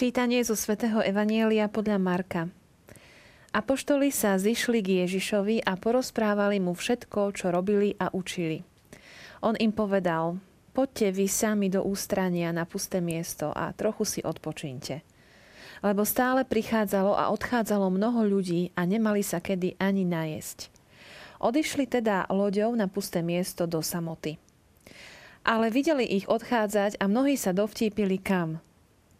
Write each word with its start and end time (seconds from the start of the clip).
Čítanie 0.00 0.40
zo 0.40 0.56
svätého 0.56 1.04
Evanielia 1.04 1.68
podľa 1.68 2.00
Marka. 2.00 2.48
Apoštoli 3.52 4.08
sa 4.08 4.40
zišli 4.40 4.80
k 4.80 5.04
Ježišovi 5.04 5.60
a 5.60 5.76
porozprávali 5.76 6.56
mu 6.56 6.72
všetko, 6.72 7.36
čo 7.36 7.52
robili 7.52 7.92
a 8.00 8.08
učili. 8.08 8.64
On 9.44 9.52
im 9.60 9.68
povedal, 9.68 10.40
poďte 10.72 11.20
vy 11.20 11.28
sami 11.28 11.68
do 11.68 11.84
ústrania 11.84 12.48
na 12.48 12.64
pusté 12.64 13.04
miesto 13.04 13.52
a 13.52 13.76
trochu 13.76 14.08
si 14.08 14.20
odpočinte. 14.24 15.04
Lebo 15.84 16.08
stále 16.08 16.48
prichádzalo 16.48 17.20
a 17.20 17.28
odchádzalo 17.36 17.92
mnoho 17.92 18.24
ľudí 18.24 18.72
a 18.80 18.88
nemali 18.88 19.20
sa 19.20 19.44
kedy 19.44 19.76
ani 19.76 20.08
najesť. 20.08 20.72
Odišli 21.44 21.84
teda 21.84 22.24
loďou 22.32 22.72
na 22.72 22.88
pusté 22.88 23.20
miesto 23.20 23.68
do 23.68 23.84
samoty. 23.84 24.40
Ale 25.44 25.68
videli 25.68 26.08
ich 26.08 26.24
odchádzať 26.24 26.96
a 26.96 27.04
mnohí 27.04 27.36
sa 27.36 27.52
dovtípili 27.52 28.16
kam– 28.16 28.56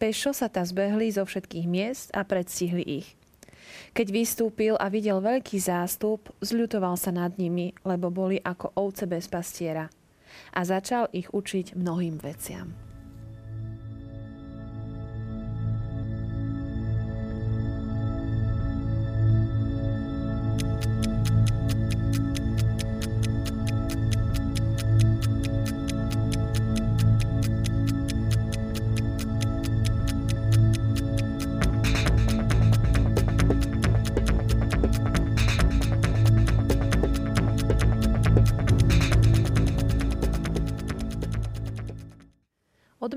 Pešo 0.01 0.33
sa 0.33 0.49
ta 0.49 0.65
zbehli 0.65 1.13
zo 1.13 1.29
všetkých 1.29 1.67
miest 1.69 2.09
a 2.17 2.25
predstihli 2.25 3.05
ich. 3.05 3.21
Keď 3.93 4.07
vystúpil 4.09 4.75
a 4.81 4.89
videl 4.89 5.21
veľký 5.21 5.61
zástup, 5.61 6.33
zľutoval 6.41 6.97
sa 6.97 7.13
nad 7.13 7.37
nimi, 7.37 7.77
lebo 7.85 8.09
boli 8.09 8.41
ako 8.41 8.73
ovce 8.81 9.05
bez 9.05 9.29
pastiera. 9.29 9.93
A 10.57 10.65
začal 10.65 11.13
ich 11.13 11.29
učiť 11.29 11.77
mnohým 11.77 12.17
veciam. 12.17 12.90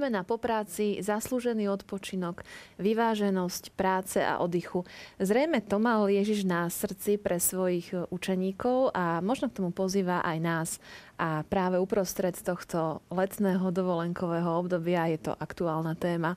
Odmena 0.04 0.28
po 0.28 0.36
práci, 0.36 1.00
zaslúžený 1.00 1.72
odpočinok, 1.80 2.44
vyváženosť 2.76 3.72
práce 3.72 4.20
a 4.20 4.44
oddychu. 4.44 4.84
Zrejme 5.16 5.64
to 5.64 5.80
mal 5.80 6.12
Ježiš 6.12 6.44
na 6.44 6.68
srdci 6.68 7.16
pre 7.16 7.40
svojich 7.40 8.12
učeníkov 8.12 8.92
a 8.92 9.24
možno 9.24 9.48
k 9.48 9.64
tomu 9.64 9.72
pozýva 9.72 10.20
aj 10.28 10.38
nás. 10.44 10.70
A 11.16 11.48
práve 11.48 11.80
uprostred 11.80 12.36
tohto 12.36 13.00
letného 13.16 13.72
dovolenkového 13.72 14.60
obdobia 14.60 15.08
je 15.08 15.32
to 15.32 15.40
aktuálna 15.40 15.96
téma. 15.96 16.36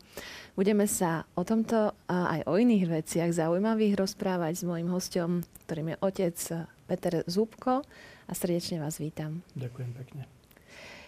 Budeme 0.55 0.87
sa 0.87 1.27
o 1.35 1.43
tomto 1.43 1.91
a 2.07 2.39
aj 2.39 2.41
o 2.47 2.63
iných 2.63 3.03
veciach 3.03 3.35
zaujímavých 3.35 3.99
rozprávať 3.99 4.63
s 4.63 4.63
mojim 4.63 4.95
hostom, 4.95 5.43
ktorým 5.67 5.91
je 5.91 5.97
otec 6.07 6.39
Peter 6.87 7.27
Zúbko 7.27 7.83
a 8.31 8.31
srdečne 8.31 8.79
vás 8.79 9.03
vítam. 9.03 9.43
Ďakujem 9.59 9.91
pekne. 9.91 10.36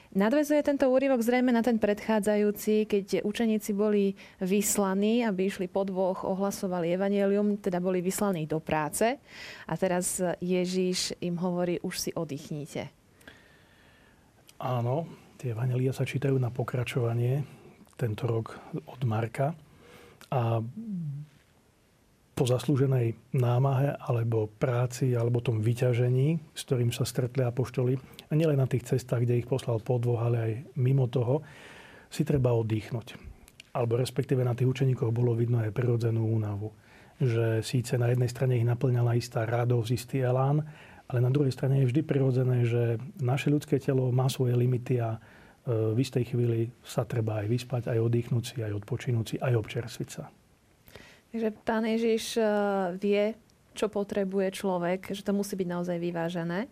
Nadvezuje 0.08 0.64
tento 0.64 0.88
úryvok 0.88 1.20
zrejme 1.20 1.52
na 1.52 1.60
ten 1.60 1.76
predchádzajúci, 1.76 2.88
keď 2.88 3.06
učeníci 3.28 3.76
boli 3.76 4.16
vyslaní, 4.40 5.20
aby 5.20 5.52
išli 5.52 5.68
po 5.68 5.84
dvoch, 5.84 6.24
ohlasovali 6.24 6.96
evanelium, 6.96 7.60
teda 7.60 7.76
boli 7.76 8.00
vyslaní 8.00 8.48
do 8.48 8.56
práce. 8.56 9.20
A 9.68 9.74
teraz 9.76 10.24
Ježíš 10.40 11.12
im 11.20 11.36
hovorí, 11.36 11.76
už 11.84 11.94
si 12.00 12.10
oddychnite. 12.16 12.88
Áno, 14.64 15.04
tie 15.36 15.52
evanelia 15.52 15.92
sa 15.92 16.08
čítajú 16.08 16.40
na 16.40 16.48
pokračovanie 16.48 17.44
tento 18.00 18.24
rok 18.24 18.56
od 18.88 19.00
Marka. 19.04 19.52
A 20.32 20.64
po 22.32 22.44
zaslúženej 22.46 23.18
námahe 23.34 23.98
alebo 23.98 24.46
práci 24.46 25.12
alebo 25.12 25.42
tom 25.42 25.58
vyťažení, 25.58 26.38
s 26.54 26.62
ktorým 26.64 26.94
sa 26.94 27.02
stretli 27.02 27.42
apoštoli, 27.42 27.98
a 28.28 28.32
nielen 28.36 28.60
na 28.60 28.68
tých 28.68 28.84
cestách, 28.84 29.24
kde 29.24 29.40
ich 29.40 29.48
poslal 29.48 29.80
po 29.80 29.96
dvoch, 29.96 30.20
ale 30.20 30.36
aj 30.36 30.52
mimo 30.76 31.08
toho, 31.08 31.40
si 32.08 32.24
treba 32.24 32.52
oddychnúť. 32.52 33.16
Alebo 33.72 34.00
respektíve 34.00 34.44
na 34.44 34.56
tých 34.56 34.68
učeníkoch 34.68 35.12
bolo 35.12 35.36
vidno 35.36 35.60
aj 35.60 35.72
prirodzenú 35.72 36.24
únavu. 36.24 36.72
Že 37.20 37.64
síce 37.66 37.96
na 38.00 38.08
jednej 38.12 38.30
strane 38.30 38.56
ich 38.56 38.68
naplňala 38.68 39.18
istá 39.18 39.44
radosť, 39.44 39.90
istý 39.92 40.16
elán, 40.24 40.64
ale 41.08 41.18
na 41.24 41.32
druhej 41.32 41.52
strane 41.52 41.82
je 41.82 41.88
vždy 41.88 42.00
prirodzené, 42.04 42.68
že 42.68 43.00
naše 43.20 43.48
ľudské 43.48 43.80
telo 43.80 44.12
má 44.12 44.28
svoje 44.28 44.52
limity 44.56 45.00
a 45.00 45.16
e, 45.16 45.18
v 45.96 45.98
istej 45.98 46.32
chvíli 46.32 46.68
sa 46.84 47.08
treba 47.08 47.40
aj 47.44 47.46
vyspať, 47.48 47.82
aj 47.88 47.98
oddychnúť 47.98 48.44
si, 48.44 48.56
aj 48.60 48.72
odpočinúť 48.84 49.24
si, 49.24 49.36
aj 49.40 49.52
občerstviť 49.56 50.08
sa. 50.08 50.28
Takže 51.32 51.48
pán 51.64 51.84
Ježiš 51.84 52.40
eh, 52.40 52.46
vie, 52.96 53.36
čo 53.76 53.92
potrebuje 53.92 54.48
človek, 54.56 55.12
že 55.12 55.22
to 55.22 55.36
musí 55.36 55.54
byť 55.54 55.68
naozaj 55.68 55.96
vyvážené. 56.00 56.66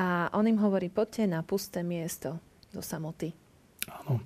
A 0.00 0.32
on 0.32 0.48
im 0.48 0.56
hovorí, 0.56 0.88
poďte 0.88 1.28
na 1.28 1.44
pusté 1.44 1.84
miesto 1.84 2.40
do 2.72 2.80
samoty. 2.80 3.36
Áno. 3.84 4.24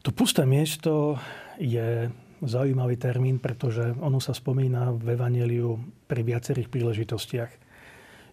To 0.00 0.10
pusté 0.16 0.48
miesto 0.48 1.20
je 1.60 2.08
zaujímavý 2.40 2.96
termín, 2.96 3.36
pretože 3.38 3.92
ono 4.00 4.18
sa 4.18 4.32
spomína 4.32 4.96
v 4.96 5.14
Evangeliu 5.14 5.76
pri 6.08 6.24
viacerých 6.24 6.72
príležitostiach. 6.72 7.52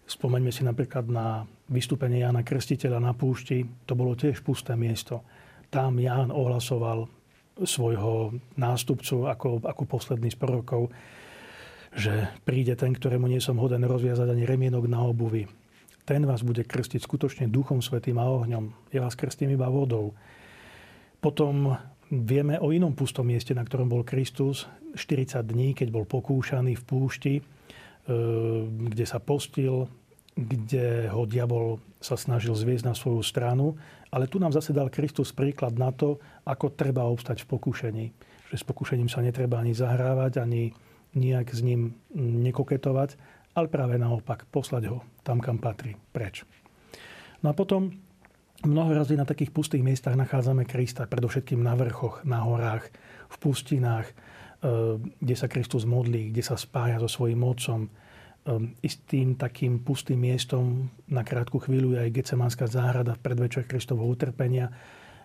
Spomeňme 0.08 0.50
si 0.50 0.66
napríklad 0.66 1.06
na 1.06 1.46
vystúpenie 1.70 2.26
Jána 2.26 2.42
Krstiteľa 2.42 2.98
na 2.98 3.12
púšti. 3.14 3.62
To 3.86 3.94
bolo 3.94 4.18
tiež 4.18 4.42
pusté 4.42 4.74
miesto. 4.74 5.22
Tam 5.70 6.00
Ján 6.00 6.34
ohlasoval 6.34 7.06
svojho 7.60 8.34
nástupcu 8.56 9.28
ako, 9.28 9.62
ako 9.62 9.82
posledný 9.86 10.32
z 10.32 10.40
prorokov, 10.40 10.90
že 11.94 12.32
príde 12.42 12.74
ten, 12.74 12.96
ktorému 12.96 13.28
nie 13.28 13.38
som 13.38 13.60
hoden 13.60 13.84
rozviazať 13.84 14.32
ani 14.32 14.48
remienok 14.48 14.88
na 14.88 15.04
obuvi. 15.04 15.59
Ten 16.10 16.26
vás 16.26 16.42
bude 16.42 16.66
krstiť 16.66 17.06
skutočne 17.06 17.46
duchom 17.46 17.78
svetým 17.78 18.18
a 18.18 18.26
ohňom. 18.26 18.90
Ja 18.90 19.06
vás 19.06 19.14
krstím 19.14 19.54
iba 19.54 19.70
vodou. 19.70 20.10
Potom 21.22 21.78
vieme 22.10 22.58
o 22.58 22.74
inom 22.74 22.98
pustom 22.98 23.30
mieste, 23.30 23.54
na 23.54 23.62
ktorom 23.62 23.86
bol 23.86 24.02
Kristus 24.02 24.66
40 24.98 25.46
dní, 25.46 25.70
keď 25.70 25.94
bol 25.94 26.10
pokúšaný 26.10 26.74
v 26.74 26.82
púšti, 26.82 27.34
e, 27.38 27.42
kde 28.90 29.06
sa 29.06 29.22
postil, 29.22 29.86
kde 30.34 31.06
ho 31.14 31.30
diabol 31.30 31.78
sa 32.02 32.18
snažil 32.18 32.58
zviesť 32.58 32.90
na 32.90 32.98
svoju 32.98 33.22
stranu. 33.22 33.78
Ale 34.10 34.26
tu 34.26 34.42
nám 34.42 34.50
zase 34.50 34.74
dal 34.74 34.90
Kristus 34.90 35.30
príklad 35.30 35.78
na 35.78 35.94
to, 35.94 36.18
ako 36.42 36.74
treba 36.74 37.06
obstať 37.06 37.46
v 37.46 37.54
pokúšení. 37.54 38.06
Že 38.50 38.56
s 38.58 38.64
pokúšením 38.66 39.06
sa 39.06 39.22
netreba 39.22 39.62
ani 39.62 39.78
zahrávať, 39.78 40.42
ani 40.42 40.74
nejak 41.14 41.54
s 41.54 41.62
ním 41.62 41.94
nekoketovať, 42.18 43.14
ale 43.54 43.66
práve 43.66 43.98
naopak 43.98 44.46
poslať 44.48 44.82
ho 44.90 45.02
tam, 45.26 45.42
kam 45.42 45.58
patrí, 45.58 45.96
preč. 46.14 46.46
No 47.40 47.50
a 47.50 47.54
potom 47.56 47.90
mnoho 48.64 48.92
razy 48.92 49.16
na 49.16 49.24
takých 49.24 49.50
pustých 49.50 49.84
miestach 49.84 50.14
nachádzame 50.16 50.68
Krista, 50.68 51.08
predovšetkým 51.08 51.60
na 51.60 51.72
vrchoch, 51.74 52.22
na 52.28 52.44
horách, 52.44 52.86
v 53.30 53.36
pustinách, 53.40 54.06
eh, 54.06 54.14
kde 55.00 55.34
sa 55.36 55.46
Kristus 55.48 55.88
modlí, 55.88 56.30
kde 56.30 56.42
sa 56.44 56.56
spája 56.58 57.00
so 57.00 57.08
svojím 57.08 57.40
mocom, 57.40 57.88
um, 58.44 58.72
istým 58.80 59.36
takým 59.36 59.80
pustým 59.84 60.20
miestom 60.20 60.88
na 61.08 61.20
krátku 61.20 61.60
chvíľu 61.60 61.96
je 61.96 62.08
aj 62.08 62.14
Gecemanská 62.14 62.66
záhrada 62.70 63.16
v 63.16 63.22
predvečer 63.24 63.68
Kristovho 63.68 64.06
utrpenia, 64.08 64.72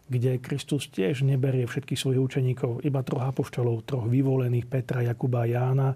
kde 0.06 0.38
Kristus 0.38 0.92
tiež 0.92 1.26
neberie 1.26 1.66
všetkých 1.66 1.98
svojich 1.98 2.22
učeníkov, 2.22 2.86
iba 2.86 3.02
troch 3.02 3.26
apoštolov, 3.26 3.88
troch 3.88 4.06
vyvolených, 4.06 4.70
Petra, 4.70 5.02
Jakuba 5.02 5.48
a 5.48 5.50
Jána, 5.50 5.90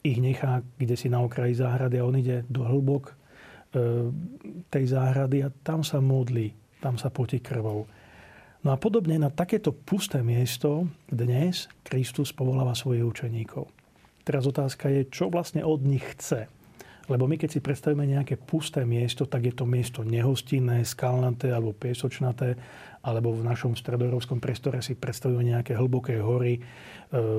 ich 0.00 0.18
nechá 0.18 0.64
kde 0.80 0.96
si 0.96 1.08
na 1.12 1.20
okraji 1.20 1.54
záhrady 1.54 2.00
a 2.00 2.06
on 2.06 2.16
ide 2.16 2.44
do 2.48 2.64
hĺbok 2.64 3.04
e, 3.10 3.14
tej 4.72 4.84
záhrady 4.86 5.44
a 5.44 5.52
tam 5.62 5.84
sa 5.84 6.00
modlí, 6.00 6.52
tam 6.80 6.96
sa 6.96 7.12
potí 7.12 7.40
krvou. 7.40 7.84
No 8.60 8.68
a 8.72 8.76
podobne 8.76 9.16
na 9.16 9.32
takéto 9.32 9.72
pusté 9.72 10.20
miesto 10.20 10.84
dnes 11.08 11.68
Kristus 11.80 12.32
povoláva 12.32 12.76
svojich 12.76 13.04
učeníkov. 13.04 13.72
Teraz 14.20 14.44
otázka 14.44 14.92
je, 14.92 15.08
čo 15.08 15.32
vlastne 15.32 15.64
od 15.64 15.80
nich 15.80 16.04
chce. 16.16 16.44
Lebo 17.10 17.26
my 17.26 17.34
keď 17.34 17.58
si 17.58 17.60
predstavíme 17.60 18.06
nejaké 18.06 18.38
pusté 18.38 18.86
miesto, 18.86 19.26
tak 19.26 19.42
je 19.42 19.54
to 19.54 19.66
miesto 19.66 20.06
nehostinné, 20.06 20.86
skalnaté 20.86 21.50
alebo 21.50 21.74
piesočnaté, 21.74 22.54
alebo 23.02 23.34
v 23.34 23.42
našom 23.42 23.74
stredoeurópskom 23.74 24.38
priestore 24.38 24.78
si 24.78 24.94
predstavujeme 24.94 25.58
nejaké 25.58 25.74
hlboké 25.74 26.22
hory, 26.22 26.54
e, 26.54 26.62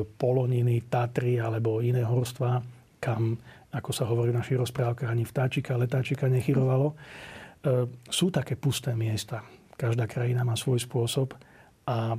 poloniny, 0.03 0.91
Tatry 0.91 1.39
alebo 1.39 1.79
iné 1.79 2.03
horstva, 2.03 2.59
kam, 2.99 3.39
ako 3.71 3.91
sa 3.95 4.03
hovorí 4.11 4.35
v 4.35 4.43
našich 4.43 4.59
rozprávkach, 4.59 5.07
ani 5.07 5.23
vtáčika, 5.23 5.79
letáčika 5.79 6.27
nechyrovalo. 6.27 6.91
E, 6.91 6.95
sú 8.11 8.27
také 8.27 8.59
pusté 8.59 8.91
miesta. 8.91 9.47
Každá 9.79 10.03
krajina 10.03 10.43
má 10.43 10.59
svoj 10.59 10.83
spôsob 10.83 11.31
a 11.87 12.11
e, 12.11 12.17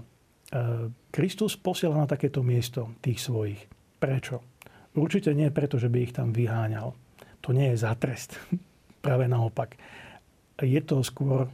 Kristus 1.13 1.61
posiela 1.61 2.01
na 2.01 2.09
takéto 2.09 2.41
miesto 2.41 2.97
tých 3.05 3.21
svojich. 3.21 3.61
Prečo? 4.01 4.41
Určite 4.97 5.37
nie 5.37 5.53
preto, 5.53 5.77
že 5.77 5.93
by 5.93 5.99
ich 6.01 6.17
tam 6.17 6.33
vyháňal 6.33 7.12
to 7.43 7.51
nie 7.51 7.75
je 7.75 7.83
za 7.83 7.93
trest. 7.99 8.39
Práve 9.05 9.27
naopak. 9.27 9.75
Je 10.63 10.79
to 10.81 11.03
skôr 11.03 11.47
e, 11.47 11.51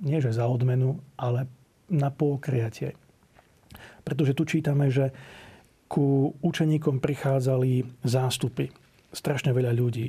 nie 0.00 0.18
že 0.24 0.32
za 0.32 0.48
odmenu, 0.48 0.96
ale 1.20 1.46
na 1.92 2.08
pokriatie. 2.08 2.96
Pretože 4.00 4.32
tu 4.32 4.48
čítame, 4.48 4.88
že 4.88 5.12
ku 5.84 6.32
učeníkom 6.40 6.98
prichádzali 6.98 8.02
zástupy. 8.02 8.72
Strašne 9.12 9.52
veľa 9.52 9.72
ľudí. 9.76 10.08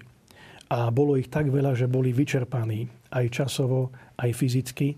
A 0.71 0.89
bolo 0.89 1.13
ich 1.13 1.29
tak 1.29 1.51
veľa, 1.51 1.77
že 1.77 1.85
boli 1.85 2.09
vyčerpaní 2.09 2.89
aj 3.13 3.25
časovo, 3.29 3.93
aj 4.17 4.33
fyzicky. 4.33 4.97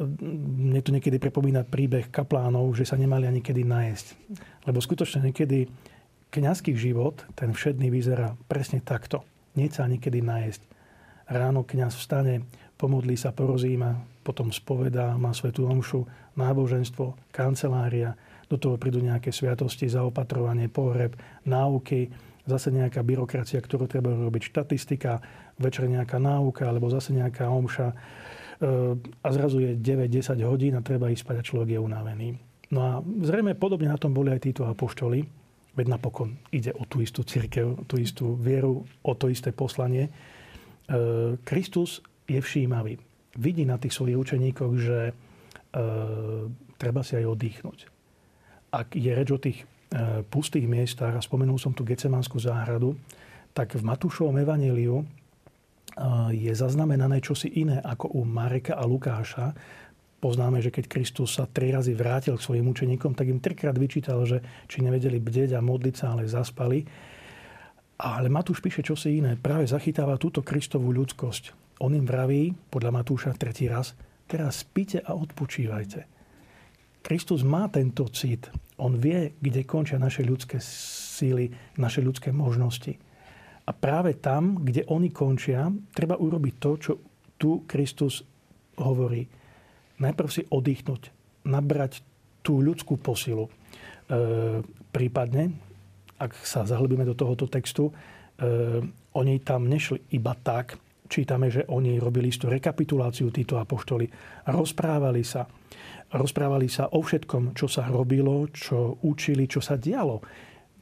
Mne 0.00 0.80
to 0.80 0.94
niekedy 0.94 1.20
pripomína 1.20 1.68
príbeh 1.68 2.08
kaplánov, 2.08 2.72
že 2.72 2.88
sa 2.88 2.96
nemali 2.96 3.28
ani 3.28 3.44
kedy 3.44 3.60
najesť. 3.60 4.06
Lebo 4.64 4.80
skutočne 4.80 5.28
niekedy 5.28 5.68
kňazský 6.32 6.72
život, 6.72 7.28
ten 7.36 7.52
všedný 7.52 7.92
vyzerá 7.92 8.32
presne 8.48 8.80
takto. 8.80 9.20
Nie 9.52 9.68
sa 9.68 9.84
ani 9.84 10.00
kedy 10.00 10.24
najesť. 10.24 10.64
Ráno 11.28 11.62
kňaz 11.62 11.92
vstane, 12.00 12.48
pomodlí 12.80 13.14
sa, 13.20 13.36
porozíma, 13.36 14.00
potom 14.24 14.48
spovedá, 14.48 15.12
má 15.20 15.36
svetú 15.36 15.68
omšu, 15.68 16.08
náboženstvo, 16.34 17.14
kancelária, 17.30 18.16
do 18.48 18.56
toho 18.56 18.80
prídu 18.80 19.04
nejaké 19.04 19.28
sviatosti, 19.32 19.88
zaopatrovanie, 19.92 20.72
pohreb, 20.72 21.16
náuky, 21.44 22.08
zase 22.48 22.72
nejaká 22.72 23.04
byrokracia, 23.04 23.60
ktorú 23.60 23.86
treba 23.86 24.12
robiť, 24.12 24.42
štatistika, 24.52 25.20
večer 25.60 25.86
nejaká 25.88 26.16
náuka, 26.16 26.68
alebo 26.68 26.88
zase 26.88 27.12
nejaká 27.12 27.48
omša. 27.48 27.92
E, 27.92 27.96
a 28.98 29.28
zrazu 29.32 29.62
je 29.62 29.70
9-10 29.78 30.42
hodín 30.44 30.74
a 30.76 30.84
treba 30.84 31.08
ísť 31.08 31.22
spať 31.22 31.36
a 31.38 31.46
človek 31.46 31.68
je 31.76 31.80
unavený. 31.80 32.28
No 32.72 32.80
a 32.80 32.92
zrejme 33.04 33.56
podobne 33.56 33.88
na 33.88 34.00
tom 34.00 34.16
boli 34.16 34.32
aj 34.32 34.48
títo 34.48 34.64
apoštoli, 34.64 35.41
veď 35.72 35.86
napokon 35.88 36.36
ide 36.52 36.72
o 36.76 36.84
tú 36.84 37.00
istú 37.00 37.24
církev, 37.24 37.88
tú 37.88 37.96
istú 37.96 38.36
vieru, 38.36 38.84
o 39.02 39.12
to 39.16 39.32
isté 39.32 39.52
poslanie. 39.52 40.08
E, 40.08 40.10
Kristus 41.44 42.04
je 42.28 42.40
všímavý. 42.40 43.00
Vidí 43.40 43.64
na 43.64 43.80
tých 43.80 43.96
svojich 43.96 44.20
učeníkoch, 44.20 44.72
že 44.76 44.98
e, 45.08 45.12
treba 46.76 47.00
si 47.00 47.16
aj 47.16 47.24
oddychnúť. 47.24 47.78
Ak 48.72 48.92
je 48.92 49.12
reč 49.12 49.28
o 49.32 49.40
tých 49.40 49.64
e, 49.64 49.66
pustých 50.28 50.68
miestach, 50.68 51.16
a 51.16 51.24
spomenul 51.24 51.56
som 51.56 51.72
tu 51.72 51.88
Gecemanskú 51.88 52.36
záhradu, 52.36 52.92
tak 53.56 53.76
v 53.76 53.84
Matúšovom 53.84 54.36
evaníliu 54.40 55.04
je 56.32 56.48
zaznamenané 56.56 57.20
čosi 57.20 57.52
iné 57.52 57.76
ako 57.84 58.16
u 58.16 58.24
Mareka 58.24 58.80
a 58.80 58.88
Lukáša. 58.88 59.52
Poznáme, 60.22 60.62
že 60.62 60.70
keď 60.70 60.86
Kristus 60.86 61.34
sa 61.34 61.50
tri 61.50 61.74
razy 61.74 61.98
vrátil 61.98 62.38
k 62.38 62.46
svojim 62.46 62.70
učeníkom, 62.70 63.18
tak 63.18 63.26
im 63.26 63.42
trikrát 63.42 63.74
vyčítal, 63.74 64.22
že 64.22 64.38
či 64.70 64.78
nevedeli 64.78 65.18
bdeť 65.18 65.58
a 65.58 65.60
modliť 65.60 65.94
sa, 65.98 66.14
ale 66.14 66.30
zaspali. 66.30 66.86
Ale 67.98 68.30
Matúš 68.30 68.62
píše 68.62 68.86
čosi 68.86 69.18
iné. 69.18 69.34
Práve 69.34 69.66
zachytáva 69.66 70.14
túto 70.22 70.46
Kristovú 70.46 70.94
ľudskosť 70.94 71.62
on 71.82 71.98
im 71.98 72.06
vraví, 72.06 72.54
podľa 72.70 73.02
Matúša 73.02 73.34
tretí 73.34 73.66
raz, 73.66 73.98
teraz 74.30 74.62
spíte 74.62 75.02
a 75.02 75.18
odpočívajte. 75.18 76.06
Kristus 77.02 77.42
má 77.42 77.66
tento 77.66 78.06
cit. 78.14 78.46
On 78.78 78.94
vie, 78.94 79.34
kde 79.42 79.66
končia 79.66 79.98
naše 79.98 80.22
ľudské 80.22 80.62
síly, 80.62 81.50
naše 81.74 81.98
ľudské 81.98 82.30
možnosti. 82.30 82.94
A 83.66 83.74
práve 83.74 84.14
tam, 84.14 84.62
kde 84.62 84.86
oni 84.86 85.10
končia, 85.10 85.74
treba 85.90 86.14
urobiť 86.14 86.54
to, 86.62 86.70
čo 86.78 86.92
tu 87.34 87.66
Kristus 87.66 88.22
hovorí. 88.78 89.26
Najprv 90.02 90.28
si 90.28 90.42
oddychnúť, 90.50 91.14
nabrať 91.46 92.02
tú 92.42 92.58
ľudskú 92.58 92.98
posilu. 92.98 93.46
E, 93.46 93.50
prípadne, 94.90 95.54
ak 96.18 96.34
sa 96.42 96.66
zahlbíme 96.66 97.06
do 97.06 97.14
tohoto 97.14 97.46
textu, 97.46 97.90
e, 97.90 97.92
oni 99.14 99.34
tam 99.46 99.70
nešli 99.70 100.10
iba 100.18 100.34
tak, 100.34 100.74
čítame, 101.06 101.52
že 101.52 101.68
oni 101.68 102.00
robili 102.00 102.32
istú 102.32 102.48
rekapituláciu, 102.48 103.28
títo 103.28 103.60
apoštoli. 103.60 104.08
Rozprávali 104.48 105.22
sa. 105.22 105.44
Rozprávali 106.12 106.68
sa 106.72 106.88
o 106.92 107.04
všetkom, 107.04 107.52
čo 107.52 107.68
sa 107.68 107.88
robilo, 107.88 108.48
čo 108.48 108.96
učili, 109.04 109.44
čo 109.44 109.60
sa 109.60 109.76
dialo. 109.76 110.24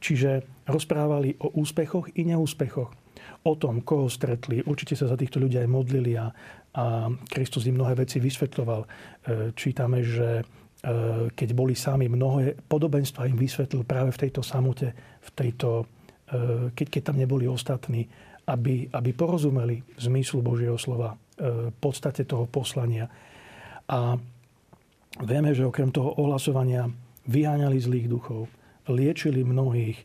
Čiže 0.01 0.63
rozprávali 0.65 1.35
o 1.43 1.59
úspechoch 1.59 2.09
i 2.15 2.25
neúspechoch. 2.25 3.00
O 3.41 3.53
tom, 3.57 3.81
koho 3.81 4.05
stretli. 4.11 4.61
Určite 4.61 4.93
sa 4.93 5.09
za 5.09 5.17
týchto 5.17 5.41
ľudí 5.41 5.57
aj 5.57 5.69
modlili 5.69 6.13
a, 6.17 6.29
a 6.77 7.09
Kristus 7.31 7.65
im 7.65 7.79
mnohé 7.79 7.97
veci 7.97 8.21
vysvetľoval. 8.21 8.81
E, 8.81 8.87
čítame, 9.57 10.05
že 10.05 10.39
e, 10.39 10.43
keď 11.33 11.49
boli 11.57 11.73
sami, 11.73 12.05
mnohé 12.05 12.53
podobenstva 12.69 13.25
im 13.25 13.37
vysvetlil 13.39 13.81
práve 13.87 14.13
v 14.13 14.21
tejto 14.27 14.45
samote, 14.45 14.93
v 15.21 15.29
tejto, 15.33 15.89
e, 16.29 16.69
keď, 16.75 16.87
keď 16.87 17.01
tam 17.01 17.17
neboli 17.17 17.49
ostatní 17.49 18.05
aby, 18.41 18.89
aby 18.89 19.13
porozumeli 19.13 19.85
zmyslu 20.01 20.41
Božieho 20.41 20.75
slova, 20.75 21.13
podstate 21.77 22.25
toho 22.25 22.45
poslania. 22.45 23.09
A 23.89 24.15
vieme, 25.25 25.51
že 25.51 25.65
okrem 25.65 25.89
toho 25.89 26.13
ohlasovania 26.21 26.87
vyháňali 27.27 27.77
zlých 27.81 28.07
duchov, 28.07 28.47
liečili 28.89 29.41
mnohých, 29.41 29.97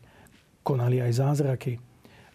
konali 0.65 0.99
aj 1.01 1.11
zázraky. 1.13 1.79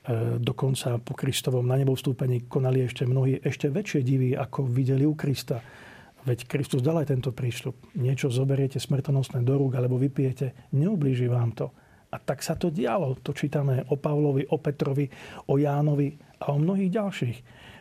E, 0.03 0.39
dokonca 0.43 0.99
po 0.99 1.15
Kristovom 1.15 1.63
na 1.63 1.79
nebo 1.79 1.95
vstúpení 1.95 2.51
konali 2.51 2.83
ešte 2.83 3.07
mnohí 3.07 3.39
ešte 3.39 3.71
väčšie 3.71 4.01
divy, 4.03 4.35
ako 4.35 4.67
videli 4.67 5.07
u 5.07 5.15
Krista. 5.15 5.63
Veď 6.23 6.47
Kristus 6.47 6.83
dal 6.83 7.03
aj 7.03 7.15
tento 7.15 7.31
príšľub. 7.31 7.99
Niečo 7.99 8.31
zoberiete 8.31 8.83
smrtonosné 8.83 9.43
do 9.47 9.59
rúk 9.59 9.79
alebo 9.79 9.99
vypijete, 9.99 10.71
neublíži 10.75 11.27
vám 11.31 11.55
to 11.55 11.71
a 12.13 12.17
tak 12.21 12.45
sa 12.45 12.59
to 12.59 12.69
dialo. 12.69 13.17
To 13.25 13.33
čítame 13.33 13.89
o 13.89 13.97
Pavlovi, 13.97 14.45
o 14.53 14.61
Petrovi, 14.61 15.09
o 15.49 15.57
Jánovi 15.57 16.13
a 16.45 16.53
o 16.53 16.61
mnohých 16.61 16.93
ďalších. 16.93 17.39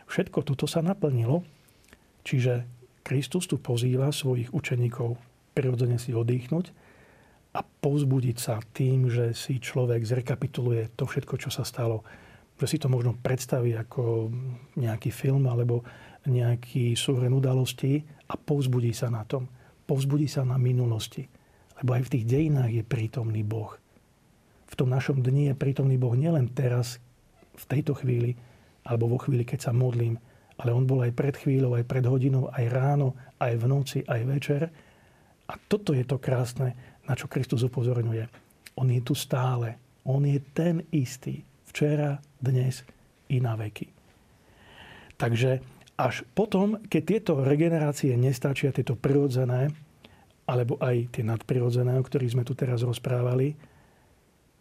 Všetko 0.08 0.46
toto 0.46 0.64
sa 0.64 0.80
naplnilo. 0.80 1.44
Čiže 2.24 2.64
Kristus 3.04 3.44
tu 3.50 3.60
pozýva 3.60 4.08
svojich 4.14 4.54
učeníkov 4.54 5.18
prirodzene 5.52 6.00
si 6.00 6.16
oddychnúť 6.16 6.81
a 7.52 7.60
povzbudiť 7.60 8.36
sa 8.40 8.60
tým, 8.72 9.12
že 9.12 9.36
si 9.36 9.60
človek 9.60 10.00
zrekapituluje 10.02 10.96
to 10.96 11.04
všetko, 11.04 11.36
čo 11.36 11.50
sa 11.52 11.68
stalo. 11.68 12.00
Že 12.56 12.66
si 12.68 12.76
to 12.80 12.88
možno 12.88 13.12
predstaví 13.18 13.76
ako 13.76 14.32
nejaký 14.80 15.12
film 15.12 15.48
alebo 15.48 15.84
nejaký 16.24 16.96
súhren 16.96 17.34
udalostí 17.34 18.00
a 18.30 18.38
povzbudí 18.38 18.96
sa 18.96 19.12
na 19.12 19.26
tom. 19.28 19.50
Povzbudí 19.84 20.30
sa 20.30 20.46
na 20.48 20.56
minulosti. 20.56 21.28
Lebo 21.82 21.98
aj 21.98 22.08
v 22.08 22.12
tých 22.16 22.24
dejinách 22.24 22.72
je 22.72 22.82
prítomný 22.86 23.42
Boh 23.42 23.82
v 24.72 24.74
tom 24.80 24.88
našom 24.88 25.20
dni 25.20 25.52
je 25.52 25.54
prítomný 25.54 26.00
Boh 26.00 26.16
nielen 26.16 26.48
teraz, 26.48 26.96
v 27.52 27.64
tejto 27.68 27.92
chvíli, 27.92 28.32
alebo 28.88 29.12
vo 29.12 29.20
chvíli, 29.20 29.44
keď 29.44 29.68
sa 29.68 29.72
modlím, 29.76 30.16
ale 30.56 30.72
on 30.72 30.88
bol 30.88 31.04
aj 31.04 31.12
pred 31.12 31.36
chvíľou, 31.36 31.76
aj 31.76 31.84
pred 31.84 32.00
hodinou, 32.08 32.48
aj 32.48 32.72
ráno, 32.72 33.12
aj 33.36 33.52
v 33.60 33.64
noci, 33.68 33.98
aj 34.08 34.20
večer. 34.24 34.72
A 35.44 35.60
toto 35.68 35.92
je 35.92 36.00
to 36.08 36.16
krásne, 36.16 36.72
na 37.12 37.20
čo 37.20 37.28
Kristus 37.28 37.60
upozorňuje. 37.68 38.24
On 38.80 38.88
je 38.88 39.04
tu 39.04 39.12
stále. 39.12 39.76
On 40.08 40.24
je 40.24 40.40
ten 40.56 40.80
istý. 40.88 41.44
Včera, 41.68 42.16
dnes 42.40 42.80
i 43.28 43.36
na 43.36 43.52
veky. 43.52 43.92
Takže 45.20 45.60
až 46.00 46.24
potom, 46.32 46.80
keď 46.88 47.02
tieto 47.04 47.32
regenerácie 47.44 48.16
nestačia, 48.16 48.72
tieto 48.72 48.96
prirodzené, 48.96 49.68
alebo 50.48 50.80
aj 50.80 51.12
tie 51.12 51.20
nadprirodzené, 51.20 52.00
o 52.00 52.02
ktorých 52.02 52.32
sme 52.32 52.48
tu 52.48 52.56
teraz 52.56 52.80
rozprávali, 52.80 53.60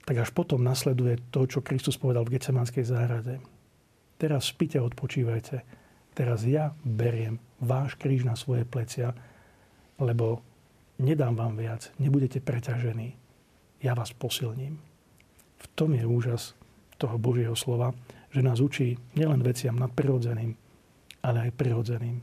tak 0.03 0.27
až 0.27 0.36
potom 0.36 0.60
nasleduje 0.60 1.24
to, 1.31 1.48
čo 1.48 1.63
Kristus 1.63 1.96
povedal 1.96 2.27
v 2.27 2.36
Gecemanskej 2.36 2.84
záhrade. 2.84 3.39
Teraz 4.20 4.51
spite, 4.51 4.84
odpočívajte. 4.84 5.63
Teraz 6.12 6.43
ja 6.43 6.75
beriem 6.84 7.39
váš 7.63 7.96
kríž 7.96 8.27
na 8.27 8.36
svoje 8.36 8.67
plecia, 8.67 9.15
lebo 10.03 10.50
nedám 11.01 11.36
vám 11.36 11.58
viac, 11.58 11.89
nebudete 11.98 12.38
preťažení. 12.39 13.17
Ja 13.81 13.98
vás 13.98 14.13
posilním. 14.13 14.77
V 15.58 15.65
tom 15.74 15.98
je 15.98 16.05
úžas 16.05 16.53
toho 17.01 17.17
Božieho 17.17 17.58
slova, 17.58 17.98
že 18.29 18.46
nás 18.46 18.62
učí 18.62 18.93
nielen 19.17 19.41
veciam 19.41 19.74
nadprirodzeným, 19.75 20.53
ale 21.25 21.50
aj 21.50 21.58
prirodzeným 21.58 22.22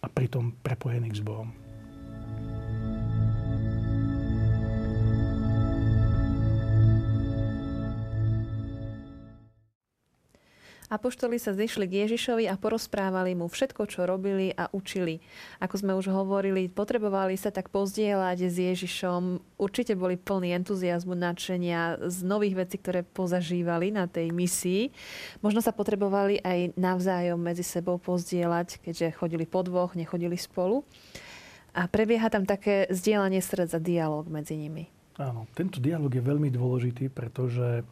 a 0.00 0.06
pritom 0.06 0.54
prepojených 0.62 1.18
s 1.18 1.22
Bohom. 1.26 1.69
Apoštoli 10.90 11.38
sa 11.38 11.54
zišli 11.54 11.86
k 11.86 12.02
Ježišovi 12.02 12.50
a 12.50 12.58
porozprávali 12.58 13.38
mu 13.38 13.46
všetko, 13.46 13.86
čo 13.86 14.10
robili 14.10 14.50
a 14.50 14.66
učili. 14.74 15.22
Ako 15.62 15.78
sme 15.78 15.94
už 15.94 16.10
hovorili, 16.10 16.66
potrebovali 16.66 17.38
sa 17.38 17.54
tak 17.54 17.70
pozdieľať 17.70 18.50
s 18.50 18.56
Ježišom. 18.58 19.38
Určite 19.54 19.94
boli 19.94 20.18
plní 20.18 20.50
entuziasmu, 20.58 21.14
nadšenia 21.14 22.10
z 22.10 22.18
nových 22.26 22.66
vecí, 22.66 22.82
ktoré 22.82 23.06
pozažívali 23.06 23.94
na 23.94 24.10
tej 24.10 24.34
misii. 24.34 24.90
Možno 25.46 25.62
sa 25.62 25.70
potrebovali 25.70 26.42
aj 26.42 26.74
navzájom 26.74 27.38
medzi 27.38 27.62
sebou 27.62 28.02
pozdieľať, 28.02 28.82
keďže 28.82 29.14
chodili 29.14 29.46
po 29.46 29.62
dvoch, 29.62 29.94
nechodili 29.94 30.34
spolu. 30.34 30.82
A 31.70 31.86
prebieha 31.86 32.26
tam 32.34 32.50
také 32.50 32.90
zdieľanie 32.90 33.38
srdca, 33.38 33.78
dialog 33.78 34.26
medzi 34.26 34.58
nimi. 34.58 34.90
Áno, 35.22 35.46
tento 35.54 35.78
dialog 35.78 36.10
je 36.10 36.18
veľmi 36.18 36.50
dôležitý, 36.50 37.14
pretože 37.14 37.86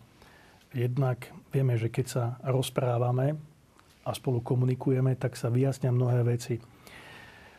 Jednak 0.77 1.33
vieme, 1.49 1.81
že 1.81 1.89
keď 1.89 2.07
sa 2.07 2.25
rozprávame 2.45 3.37
a 4.05 4.11
spolu 4.13 4.45
komunikujeme, 4.45 5.17
tak 5.17 5.37
sa 5.37 5.49
vyjasnia 5.49 5.93
mnohé 5.93 6.25
veci. 6.25 6.61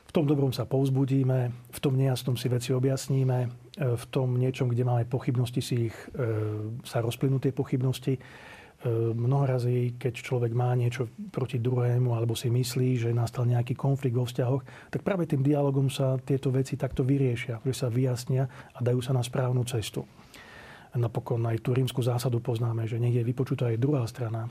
V 0.09 0.11
tom 0.11 0.25
dobrom 0.25 0.49
sa 0.49 0.65
povzbudíme, 0.65 1.39
v 1.69 1.79
tom 1.81 1.93
nejasnom 1.93 2.33
si 2.33 2.49
veci 2.49 2.73
objasníme, 2.73 3.39
v 3.77 4.05
tom 4.09 4.41
niečom, 4.41 4.73
kde 4.73 4.81
máme 4.81 5.05
pochybnosti, 5.05 5.61
si 5.61 5.93
ich, 5.93 5.97
sa 6.81 6.97
rozplynú 7.05 7.37
tie 7.37 7.53
pochybnosti. 7.53 8.17
Mnoho 9.13 9.45
razy, 9.45 9.99
keď 10.01 10.13
človek 10.23 10.55
má 10.55 10.73
niečo 10.73 11.11
proti 11.29 11.61
druhému 11.61 12.15
alebo 12.15 12.33
si 12.33 12.49
myslí, 12.49 13.05
že 13.05 13.13
nastal 13.13 13.45
nejaký 13.45 13.77
konflikt 13.77 14.17
vo 14.17 14.25
vzťahoch, 14.25 14.89
tak 14.89 15.05
práve 15.05 15.29
tým 15.29 15.45
dialogom 15.45 15.91
sa 15.93 16.17
tieto 16.17 16.49
veci 16.49 16.73
takto 16.79 17.05
vyriešia, 17.05 17.61
že 17.61 17.73
sa 17.75 17.91
vyjasnia 17.91 18.49
a 18.73 18.79
dajú 18.81 19.03
sa 19.03 19.13
na 19.13 19.21
správnu 19.21 19.61
cestu. 19.67 20.07
Napokon 20.97 21.45
aj 21.45 21.61
tú 21.61 21.77
rímsku 21.77 22.01
zásadu 22.01 22.41
poznáme, 22.41 22.89
že 22.89 22.97
nech 22.97 23.13
je 23.13 23.21
vypočutá 23.21 23.69
aj 23.69 23.77
druhá 23.77 24.03
strana. 24.09 24.49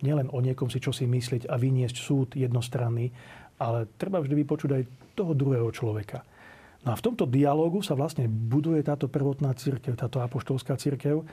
Nielen 0.00 0.32
o 0.32 0.40
niekom 0.40 0.72
si 0.72 0.80
čo 0.80 0.88
si 0.88 1.04
myslieť 1.04 1.52
a 1.52 1.60
vyniesť 1.60 1.96
súd 2.00 2.28
jednostranný, 2.32 3.12
ale 3.60 3.86
treba 4.00 4.24
vždy 4.24 4.34
vypočuť 4.40 4.70
aj 4.72 4.82
toho 5.12 5.36
druhého 5.36 5.68
človeka. 5.68 6.24
No 6.84 6.92
a 6.92 7.00
v 7.00 7.04
tomto 7.04 7.24
dialogu 7.24 7.80
sa 7.80 7.96
vlastne 7.96 8.28
buduje 8.28 8.84
táto 8.84 9.08
prvotná 9.08 9.56
církev, 9.56 9.96
táto 9.96 10.20
apoštolská 10.20 10.76
církev. 10.76 11.20
E, 11.20 11.24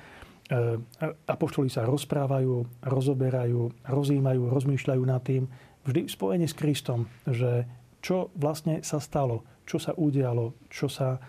apoštoli 1.28 1.68
sa 1.68 1.84
rozprávajú, 1.84 2.84
rozoberajú, 2.84 3.62
rozímajú, 3.84 4.42
rozmýšľajú 4.48 5.04
nad 5.04 5.20
tým, 5.24 5.52
vždy 5.84 6.08
v 6.08 6.14
spojení 6.14 6.48
s 6.48 6.56
Kristom, 6.56 7.12
že 7.28 7.68
čo 8.00 8.32
vlastne 8.40 8.80
sa 8.80 9.04
stalo, 9.04 9.44
čo 9.68 9.76
sa 9.76 9.92
udialo, 9.92 10.56
čo 10.72 10.88
sa, 10.88 11.20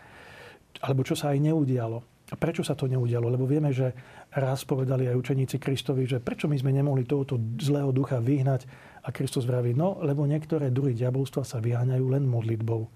alebo 0.78 1.02
čo 1.02 1.18
sa 1.18 1.34
aj 1.34 1.42
neudialo. 1.42 2.11
A 2.32 2.34
prečo 2.40 2.64
sa 2.64 2.72
to 2.72 2.88
neudialo? 2.88 3.28
Lebo 3.28 3.44
vieme, 3.44 3.76
že 3.76 3.92
raz 4.32 4.64
povedali 4.64 5.04
aj 5.04 5.20
učeníci 5.20 5.60
Kristovi, 5.60 6.08
že 6.08 6.16
prečo 6.16 6.48
my 6.48 6.56
sme 6.56 6.72
nemohli 6.72 7.04
tohoto 7.04 7.36
zlého 7.60 7.92
ducha 7.92 8.24
vyhnať 8.24 8.64
a 9.04 9.12
Kristus 9.12 9.44
vraví, 9.44 9.76
no, 9.76 10.00
lebo 10.00 10.24
niektoré 10.24 10.72
druhy 10.72 10.96
diabolstva 10.96 11.44
sa 11.44 11.60
vyháňajú 11.60 12.06
len 12.08 12.24
modlitbou. 12.24 12.88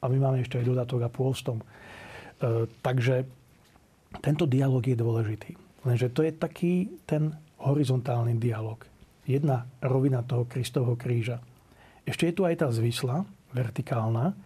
A 0.00 0.04
my 0.12 0.16
máme 0.20 0.44
ešte 0.44 0.60
aj 0.60 0.68
dodatok 0.68 1.00
a 1.08 1.10
pôstom. 1.12 1.60
E, 1.60 1.64
takže 2.84 3.24
tento 4.20 4.44
dialog 4.44 4.84
je 4.84 4.96
dôležitý. 4.96 5.56
Lenže 5.88 6.12
to 6.12 6.20
je 6.20 6.32
taký 6.36 7.00
ten 7.08 7.32
horizontálny 7.64 8.36
dialog. 8.36 8.84
Jedna 9.24 9.64
rovina 9.80 10.20
toho 10.20 10.44
Kristovho 10.44 11.00
kríža. 11.00 11.40
Ešte 12.04 12.28
je 12.28 12.34
tu 12.36 12.42
aj 12.44 12.60
tá 12.60 12.68
zvisla, 12.68 13.24
vertikálna. 13.56 14.36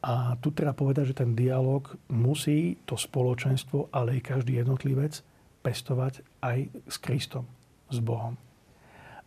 A 0.00 0.32
tu 0.40 0.48
treba 0.56 0.72
povedať, 0.72 1.12
že 1.12 1.18
ten 1.20 1.36
dialog 1.36 1.84
musí 2.08 2.80
to 2.88 2.96
spoločenstvo, 2.96 3.92
ale 3.92 4.16
aj 4.16 4.32
každý 4.32 4.56
jednotlivec 4.56 5.20
pestovať 5.60 6.24
aj 6.40 6.72
s 6.88 6.96
Kristom, 6.96 7.44
s 7.92 8.00
Bohom. 8.00 8.40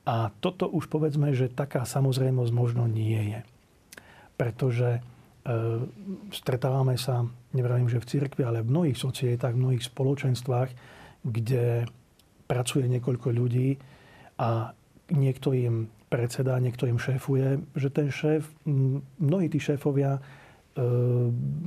A 0.04 0.34
toto 0.42 0.68
už 0.68 0.90
povedzme, 0.90 1.32
že 1.32 1.54
taká 1.54 1.86
samozrejmosť 1.86 2.52
možno 2.52 2.90
nie 2.90 3.38
je. 3.38 3.42
Pretože 4.36 4.90
e, 4.98 5.02
stretávame 6.34 6.98
sa, 6.98 7.24
nevravím, 7.54 7.88
že 7.88 8.02
v 8.02 8.10
cirkvi, 8.10 8.42
ale 8.44 8.66
v 8.66 8.74
mnohých 8.74 8.98
societách, 8.98 9.54
v 9.54 9.62
mnohých 9.64 9.88
spoločenstvách, 9.88 10.70
kde 11.24 11.88
pracuje 12.50 12.90
niekoľko 12.90 13.30
ľudí 13.32 13.80
a 14.42 14.76
niekto 15.14 15.56
im 15.56 15.88
predseda, 16.12 16.60
niekto 16.60 16.90
im 16.90 17.00
šéfuje, 17.00 17.62
že 17.78 17.90
ten 17.94 18.12
šéf, 18.12 18.44
mnohí 19.22 19.48
tí 19.48 19.62
šéfovia 19.62 20.20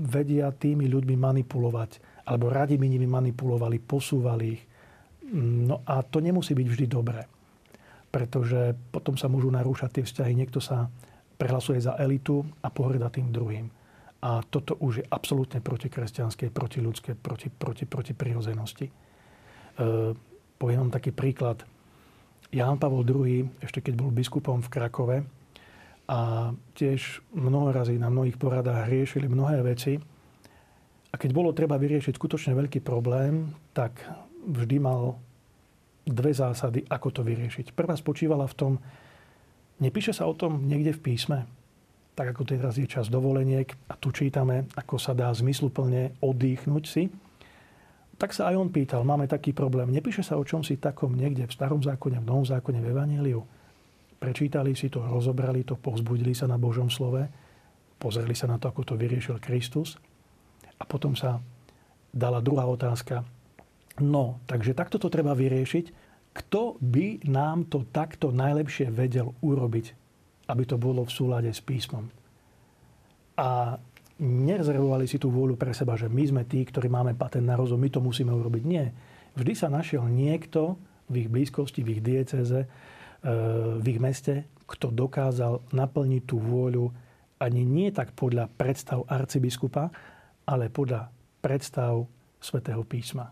vedia 0.07 0.51
tými 0.51 0.91
ľuďmi 0.91 1.15
manipulovať, 1.15 2.25
alebo 2.27 2.51
radi 2.51 2.75
by 2.75 2.87
nimi 2.91 3.07
manipulovali, 3.07 3.79
posúvali 3.79 4.47
ich. 4.51 4.63
No 5.37 5.83
a 5.87 6.03
to 6.03 6.19
nemusí 6.19 6.55
byť 6.55 6.67
vždy 6.67 6.87
dobré 6.91 7.23
pretože 8.17 8.73
potom 8.89 9.13
sa 9.21 9.29
môžu 9.29 9.53
narúšať 9.53 10.01
tie 10.01 10.05
vzťahy. 10.09 10.33
Niekto 10.33 10.57
sa 10.57 10.89
prehlasuje 11.37 11.77
za 11.85 12.01
elitu 12.01 12.41
a 12.65 12.73
pohreda 12.73 13.13
tým 13.13 13.29
druhým. 13.29 13.69
A 14.25 14.41
toto 14.41 14.81
už 14.81 15.05
je 15.05 15.09
absolútne 15.13 15.61
protikresťanské, 15.61 16.49
protiľudské, 16.49 17.13
proti, 17.21 17.53
proti, 17.53 17.85
proti 17.85 18.17
prirozenosti. 18.17 18.89
E, 18.89 18.93
poviem 20.57 20.89
vám 20.89 20.97
taký 20.97 21.13
príklad. 21.13 21.61
Ján 22.49 22.81
Pavol 22.81 23.05
II, 23.05 23.61
ešte 23.61 23.85
keď 23.85 24.01
bol 24.01 24.09
biskupom 24.09 24.65
v 24.65 24.73
Krakove, 24.73 25.17
a 26.07 26.51
tiež 26.79 27.23
mnoho 27.35 27.75
razy 27.75 27.99
na 27.99 28.07
mnohých 28.07 28.39
poradách 28.39 28.87
riešili 28.87 29.27
mnohé 29.27 29.59
veci. 29.67 29.99
A 31.11 31.15
keď 31.19 31.31
bolo 31.35 31.51
treba 31.51 31.75
vyriešiť 31.75 32.15
skutočne 32.15 32.55
veľký 32.55 32.79
problém, 32.83 33.51
tak 33.75 33.99
vždy 34.47 34.77
mal 34.79 35.19
dve 36.07 36.31
zásady, 36.31 36.87
ako 36.87 37.09
to 37.11 37.21
vyriešiť. 37.27 37.75
Prvá 37.75 37.99
spočívala 37.99 38.47
v 38.47 38.55
tom, 38.55 38.73
nepíše 39.83 40.15
sa 40.15 40.31
o 40.31 40.39
tom 40.39 40.63
niekde 40.71 40.95
v 40.95 41.03
písme, 41.03 41.39
tak 42.15 42.31
ako 42.33 42.47
teraz 42.47 42.79
je 42.79 42.87
čas 42.87 43.11
dovoleniek 43.11 43.67
a 43.91 43.99
tu 43.99 44.15
čítame, 44.15 44.71
ako 44.79 45.03
sa 45.03 45.13
dá 45.13 45.29
zmysluplne 45.35 46.15
oddychnúť 46.23 46.85
si, 46.87 47.11
tak 48.17 48.33
sa 48.33 48.49
aj 48.49 48.57
on 48.57 48.69
pýtal, 48.73 49.05
máme 49.05 49.29
taký 49.29 49.53
problém, 49.53 49.93
nepíše 49.93 50.25
sa 50.25 50.41
o 50.41 50.47
čom 50.47 50.65
si 50.65 50.81
takom 50.81 51.13
niekde 51.13 51.45
v 51.45 51.53
starom 51.53 51.85
zákone, 51.85 52.23
v 52.23 52.25
novom 52.25 52.47
zákone, 52.49 52.81
v 52.81 52.89
Evangeliu. 52.89 53.45
Prečítali 54.17 54.73
si 54.73 54.89
to, 54.89 55.05
rozobrali 55.05 55.63
to, 55.63 55.77
povzbudili 55.77 56.33
sa 56.33 56.49
na 56.49 56.57
Božom 56.57 56.89
slove, 56.89 57.29
pozreli 58.01 58.33
sa 58.33 58.49
na 58.49 58.57
to, 58.57 58.73
ako 58.73 58.83
to 58.83 58.95
vyriešil 58.97 59.37
Kristus 59.39 60.01
a 60.77 60.85
potom 60.89 61.13
sa 61.13 61.41
dala 62.13 62.41
druhá 62.41 62.65
otázka, 62.65 63.25
No, 64.03 64.45
takže 64.45 64.77
takto 64.77 65.01
to 65.01 65.09
treba 65.09 65.33
vyriešiť. 65.33 66.05
Kto 66.37 66.77
by 66.77 67.25
nám 67.33 67.73
to 67.73 67.89
takto 67.89 68.29
najlepšie 68.29 68.93
vedel 68.93 69.33
urobiť, 69.41 69.87
aby 70.53 70.63
to 70.69 70.77
bolo 70.77 71.09
v 71.09 71.15
súlade 71.15 71.49
s 71.49 71.65
písmom? 71.65 72.13
A 73.41 73.81
nerezervovali 74.21 75.09
si 75.09 75.17
tú 75.17 75.33
vôľu 75.33 75.57
pre 75.57 75.73
seba, 75.73 75.97
že 75.97 76.13
my 76.13 76.25
sme 76.29 76.43
tí, 76.45 76.61
ktorí 76.65 76.93
máme 76.93 77.17
patent 77.17 77.49
na 77.49 77.57
rozum, 77.57 77.81
my 77.81 77.89
to 77.89 78.05
musíme 78.05 78.33
urobiť. 78.33 78.63
Nie. 78.69 78.93
Vždy 79.33 79.53
sa 79.57 79.73
našiel 79.73 80.05
niekto 80.13 80.77
v 81.09 81.25
ich 81.25 81.29
blízkosti, 81.33 81.81
v 81.81 82.01
ich 82.01 82.03
dieceze, 82.05 82.69
v 83.23 83.87
ich 83.87 84.01
meste, 84.01 84.49
kto 84.67 84.91
dokázal 84.91 85.63
naplniť 85.71 86.23
tú 86.27 86.37
vôľu 86.43 86.91
ani 87.37 87.63
nie 87.63 87.93
tak 87.93 88.17
podľa 88.17 88.49
predstav 88.49 89.05
arcibiskupa, 89.07 89.93
ale 90.49 90.73
podľa 90.73 91.13
predstav 91.41 92.09
svätého 92.41 92.83
písma 92.83 93.31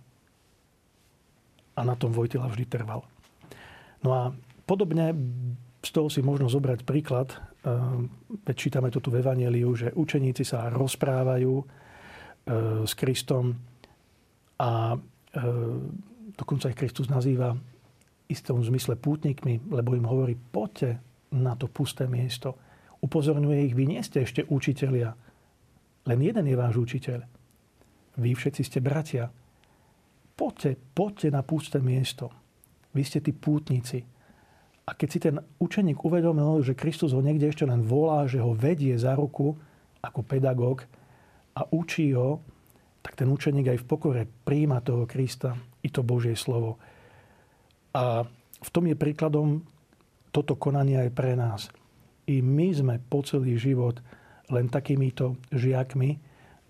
a 1.75 1.81
na 1.83 1.95
tom 1.99 2.15
Vojtila 2.15 2.47
vždy 2.47 2.65
trval. 2.71 3.03
No 4.07 4.11
a 4.15 4.23
podobne 4.69 5.11
z 5.83 5.91
toho 5.91 6.09
si 6.09 6.23
možno 6.23 6.47
zobrať 6.47 6.87
príklad, 6.87 7.35
keď 8.45 8.55
čítame 8.57 8.89
to 8.93 9.01
tu 9.01 9.09
v 9.09 9.25
Evangeliu, 9.25 9.73
že 9.73 9.93
učeníci 9.93 10.45
sa 10.45 10.69
rozprávajú 10.69 11.55
e, 11.57 11.65
s 12.85 12.93
Kristom 12.93 13.57
a 14.61 14.93
e, 14.93 14.99
dokonca 16.37 16.69
ich 16.69 16.77
Kristus 16.77 17.09
nazýva 17.09 17.57
istom 18.31 18.65
zmysle 18.65 18.97
pútnikmi, 18.97 19.61
lebo 19.69 19.95
im 19.95 20.09
hovorí, 20.09 20.35
poďte 20.37 21.01
na 21.35 21.59
to 21.59 21.69
pusté 21.69 22.09
miesto. 22.09 22.57
Upozorňuje 23.05 23.69
ich, 23.69 23.75
vy 23.77 23.85
nie 23.85 24.01
ste 24.01 24.25
ešte 24.25 24.49
učitelia. 24.49 25.13
Len 26.09 26.19
jeden 26.21 26.45
je 26.49 26.57
váš 26.57 26.77
učiteľ. 26.81 27.21
Vy 28.17 28.31
všetci 28.33 28.63
ste 28.65 28.79
bratia 28.81 29.29
poďte, 30.37 30.77
poďte 30.95 31.29
na 31.31 31.43
pusté 31.43 31.79
miesto. 31.79 32.31
Vy 32.95 33.03
ste 33.07 33.19
tí 33.23 33.35
pútnici. 33.35 34.03
A 34.85 34.93
keď 34.93 35.09
si 35.09 35.19
ten 35.19 35.37
učeník 35.59 36.05
uvedomil, 36.05 36.61
že 36.61 36.77
Kristus 36.77 37.17
ho 37.17 37.25
niekde 37.25 37.49
ešte 37.49 37.65
len 37.65 37.81
volá, 37.81 38.29
že 38.29 38.43
ho 38.43 38.53
vedie 38.53 38.93
za 39.01 39.17
ruku 39.17 39.57
ako 40.05 40.21
pedagóg 40.21 40.85
a 41.57 41.65
učí 41.73 42.13
ho, 42.13 42.45
tak 43.01 43.17
ten 43.17 43.33
učeník 43.33 43.73
aj 43.73 43.79
v 43.81 43.89
pokore 43.89 44.23
príjma 44.45 44.85
toho 44.85 45.09
Krista 45.09 45.57
i 45.81 45.89
to 45.89 46.05
Božie 46.05 46.37
slovo. 46.37 46.77
A 47.95 48.27
v 48.59 48.69
tom 48.75 48.91
je 48.91 48.99
príkladom 48.99 49.63
toto 50.35 50.59
konanie 50.59 50.99
aj 50.99 51.11
pre 51.15 51.39
nás. 51.39 51.71
I 52.27 52.43
my 52.43 52.75
sme 52.75 52.95
po 52.99 53.23
celý 53.23 53.55
život 53.55 54.03
len 54.51 54.67
takýmito 54.67 55.39
žiakmi, 55.55 56.19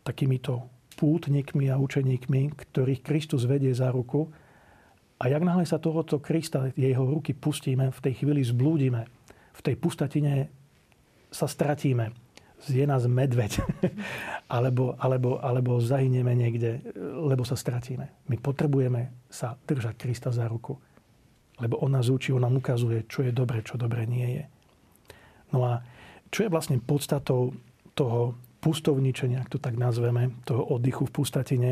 takýmito 0.05 0.69
pútnikmi 0.95 1.73
a 1.73 1.81
učeníkmi, 1.81 2.55
ktorých 2.55 3.03
Kristus 3.03 3.49
vedie 3.49 3.73
za 3.73 3.91
ruku. 3.91 4.31
A 5.19 5.33
jak 5.33 5.43
náhle 5.43 5.65
sa 5.65 5.81
tohoto 5.81 6.21
Krista, 6.21 6.71
jeho 6.77 7.09
ruky 7.09 7.33
pustíme, 7.33 7.89
v 7.89 8.01
tej 8.05 8.15
chvíli 8.21 8.45
zblúdime. 8.45 9.09
V 9.57 9.61
tej 9.65 9.81
pustatine 9.81 10.53
sa 11.33 11.49
stratíme. 11.49 12.13
Zje 12.63 12.85
nás 12.85 13.09
medveď. 13.09 13.65
alebo, 14.55 14.95
alebo, 15.01 15.41
alebo 15.41 15.81
zahyneme 15.81 16.37
niekde, 16.37 16.85
lebo 17.01 17.43
sa 17.49 17.57
stratíme. 17.57 18.29
My 18.29 18.37
potrebujeme 18.39 19.11
sa 19.33 19.57
držať 19.67 19.95
Krista 19.99 20.31
za 20.31 20.47
ruku. 20.47 20.79
Lebo 21.63 21.79
on 21.79 21.95
nás 21.95 22.11
učí, 22.11 22.35
on 22.35 22.43
nám 22.43 22.59
ukazuje, 22.59 23.07
čo 23.07 23.23
je 23.23 23.31
dobre, 23.31 23.63
čo 23.63 23.79
dobre 23.79 24.07
nie 24.11 24.43
je. 24.43 24.45
No 25.55 25.63
a 25.63 25.87
čo 26.35 26.43
je 26.43 26.51
vlastne 26.51 26.83
podstatou 26.83 27.55
toho 27.95 28.35
pustovničenia, 28.59 29.45
ak 29.45 29.55
to 29.55 29.63
tak 29.63 29.79
nazveme, 29.79 30.35
toho 30.43 30.67
oddychu 30.67 31.07
v 31.07 31.15
pustatine, 31.15 31.71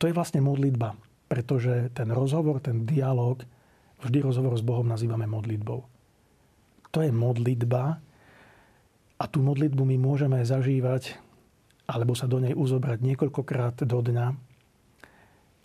to 0.00 0.04
je 0.08 0.16
vlastne 0.16 0.40
modlitba. 0.40 0.96
Pretože 1.28 1.92
ten 1.92 2.08
rozhovor, 2.08 2.64
ten 2.64 2.88
dialog, 2.88 3.44
vždy 4.00 4.18
rozhovor 4.24 4.56
s 4.56 4.64
Bohom 4.64 4.88
nazývame 4.88 5.28
modlitbou. 5.28 5.84
To 6.90 6.98
je 7.04 7.12
modlitba 7.12 8.00
a 9.20 9.24
tú 9.28 9.44
modlitbu 9.44 9.84
my 9.84 9.96
môžeme 10.00 10.40
zažívať 10.40 11.20
alebo 11.84 12.14
sa 12.14 12.30
do 12.30 12.40
nej 12.40 12.54
uzobrať 12.56 13.02
niekoľkokrát 13.02 13.82
do 13.84 13.98
dňa. 14.00 14.49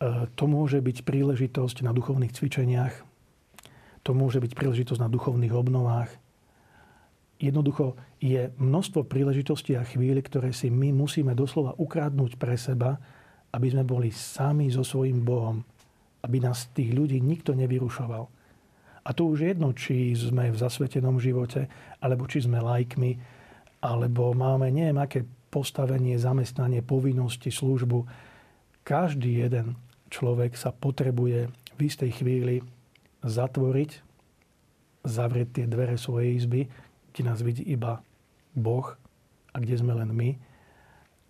To 0.02 0.44
môže 0.46 0.84
byť 0.84 1.08
príležitosť 1.08 1.88
na 1.88 1.96
duchovných 1.96 2.36
cvičeniach, 2.36 2.96
to 4.04 4.12
môže 4.12 4.44
byť 4.44 4.52
príležitosť 4.54 5.02
na 5.02 5.10
duchovných 5.10 5.56
obnovách. 5.56 6.12
Jednoducho 7.36 8.00
je 8.20 8.52
množstvo 8.60 9.08
príležitostí 9.08 9.76
a 9.76 9.84
chvíľ, 9.84 10.24
ktoré 10.24 10.56
si 10.56 10.72
my 10.72 10.96
musíme 10.96 11.36
doslova 11.36 11.76
ukradnúť 11.76 12.40
pre 12.40 12.56
seba, 12.56 12.96
aby 13.52 13.72
sme 13.72 13.84
boli 13.88 14.12
sami 14.12 14.68
so 14.72 14.84
svojím 14.84 15.24
Bohom. 15.24 15.64
Aby 16.24 16.44
nás 16.44 16.72
tých 16.76 16.92
ľudí 16.92 17.20
nikto 17.24 17.56
nevyrušoval. 17.56 18.24
A 19.06 19.10
to 19.14 19.30
už 19.30 19.54
jedno, 19.54 19.72
či 19.78 20.12
sme 20.18 20.50
v 20.50 20.58
zasvetenom 20.58 21.22
živote, 21.22 21.70
alebo 22.02 22.26
či 22.26 22.42
sme 22.44 22.58
lajkmi, 22.58 23.12
alebo 23.86 24.34
máme 24.34 24.74
neviem 24.74 24.98
aké 24.98 25.22
postavenie, 25.54 26.18
zamestnanie, 26.18 26.82
povinnosti, 26.82 27.54
službu. 27.54 28.04
Každý 28.82 29.46
jeden 29.46 29.78
človek 30.16 30.56
sa 30.56 30.72
potrebuje 30.72 31.52
v 31.76 31.80
istej 31.84 32.24
chvíli 32.24 32.64
zatvoriť, 33.28 33.92
zavrieť 35.04 35.50
tie 35.52 35.66
dvere 35.68 36.00
svojej 36.00 36.40
izby, 36.40 36.62
kde 37.12 37.22
nás 37.28 37.44
vidí 37.44 37.68
iba 37.68 38.00
Boh 38.56 38.96
a 39.52 39.56
kde 39.60 39.76
sme 39.76 39.92
len 39.92 40.16
my, 40.16 40.30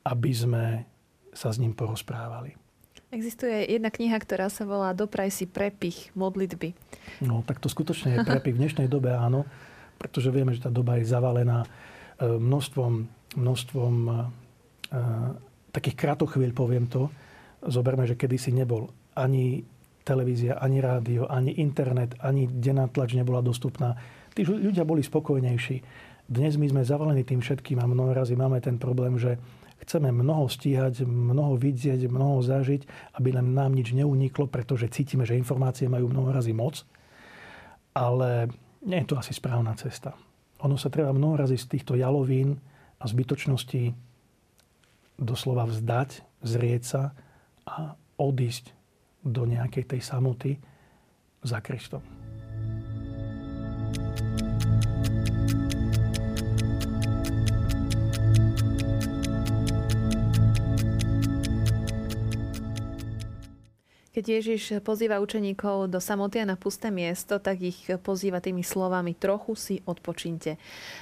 aby 0.06 0.32
sme 0.32 0.86
sa 1.34 1.50
s 1.50 1.58
ním 1.58 1.74
porozprávali. 1.74 2.54
Existuje 3.10 3.66
jedna 3.74 3.90
kniha, 3.90 4.18
ktorá 4.22 4.54
sa 4.54 4.68
volá 4.68 4.94
Dopraj 4.94 5.34
si 5.34 5.50
prepich 5.50 6.14
modlitby. 6.14 6.78
No, 7.26 7.42
tak 7.42 7.58
to 7.64 7.72
skutočne 7.72 8.22
je 8.22 8.28
prepich 8.28 8.54
v 8.54 8.62
dnešnej 8.66 8.88
dobe, 8.92 9.16
áno, 9.16 9.48
pretože 9.98 10.30
vieme, 10.30 10.54
že 10.54 10.68
tá 10.68 10.72
doba 10.74 11.00
je 11.00 11.08
zavalená 11.08 11.64
e, 11.64 11.68
množstvom 12.28 13.08
množstvom 13.36 13.94
eh, 14.10 14.18
takých 15.76 15.96
kratochvíľ, 16.00 16.52
poviem 16.56 16.88
to. 16.88 17.12
Zoberme, 17.66 18.06
že 18.06 18.14
kedysi 18.14 18.54
nebol 18.54 18.94
ani 19.18 19.66
televízia, 20.06 20.62
ani 20.62 20.78
rádio, 20.80 21.26
ani 21.26 21.58
internet, 21.58 22.14
ani 22.22 22.46
denná 22.46 22.86
tlač 22.86 23.18
nebola 23.18 23.42
dostupná. 23.42 23.98
Tí 24.38 24.46
ľudia 24.46 24.86
boli 24.86 25.02
spokojnejší. 25.02 25.82
Dnes 26.30 26.58
my 26.62 26.70
sme 26.70 26.82
zavalení 26.86 27.26
tým 27.26 27.42
všetkým 27.42 27.82
a 27.82 27.90
mnoho 27.90 28.14
razy 28.14 28.38
máme 28.38 28.62
ten 28.62 28.78
problém, 28.78 29.18
že 29.18 29.42
chceme 29.82 30.14
mnoho 30.14 30.46
stíhať, 30.46 31.06
mnoho 31.06 31.58
vidieť, 31.58 32.06
mnoho 32.06 32.46
zažiť, 32.46 33.14
aby 33.18 33.30
len 33.34 33.54
nám 33.58 33.74
nič 33.74 33.94
neuniklo, 33.98 34.46
pretože 34.46 34.90
cítime, 34.94 35.26
že 35.26 35.38
informácie 35.38 35.90
majú 35.90 36.10
mnoho 36.10 36.30
razy 36.34 36.54
moc. 36.54 36.86
Ale 37.98 38.50
nie 38.86 39.02
je 39.02 39.10
to 39.10 39.18
asi 39.18 39.34
správna 39.34 39.74
cesta. 39.74 40.14
Ono 40.62 40.78
sa 40.78 40.94
treba 40.94 41.14
mnoho 41.14 41.42
razy 41.42 41.58
z 41.58 41.78
týchto 41.78 41.98
jalovín 41.98 42.62
a 43.02 43.06
zbytočnosti 43.10 43.94
doslova 45.18 45.66
vzdať, 45.66 46.26
zrieť 46.44 46.84
sa 46.84 47.02
a 47.66 47.98
odísť 48.16 48.72
do 49.26 49.50
nejakej 49.50 49.98
tej 49.98 50.02
samoty 50.06 50.62
za 51.42 51.60
Kristom. 51.62 52.02
Keď 64.16 64.26
Ježiš 64.32 64.80
pozýva 64.80 65.20
učeníkov 65.20 65.92
do 65.92 66.00
samoty 66.00 66.40
a 66.40 66.48
na 66.48 66.56
pusté 66.56 66.88
miesto, 66.88 67.36
tak 67.36 67.60
ich 67.60 67.84
pozýva 68.00 68.40
tými 68.40 68.64
slovami 68.64 69.12
trochu 69.12 69.60
si 69.60 69.76
odpočinte. 69.84 70.56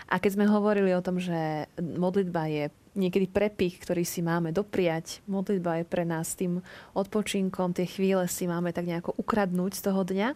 A 0.10 0.18
keď 0.18 0.32
sme 0.34 0.50
hovorili 0.50 0.98
o 0.98 1.06
tom, 1.06 1.22
že 1.22 1.70
modlitba 1.78 2.50
je 2.50 2.74
niekedy 2.94 3.26
prepich, 3.30 3.82
ktorý 3.82 4.06
si 4.06 4.22
máme 4.22 4.54
dopriať. 4.54 5.26
Modlitba 5.26 5.82
je 5.82 5.86
pre 5.86 6.06
nás 6.06 6.38
tým 6.38 6.62
odpočinkom, 6.94 7.74
tie 7.74 7.90
chvíle 7.90 8.26
si 8.30 8.46
máme 8.46 8.74
tak 8.74 8.86
nejako 8.86 9.18
ukradnúť 9.18 9.78
z 9.78 9.82
toho 9.82 10.02
dňa. 10.06 10.30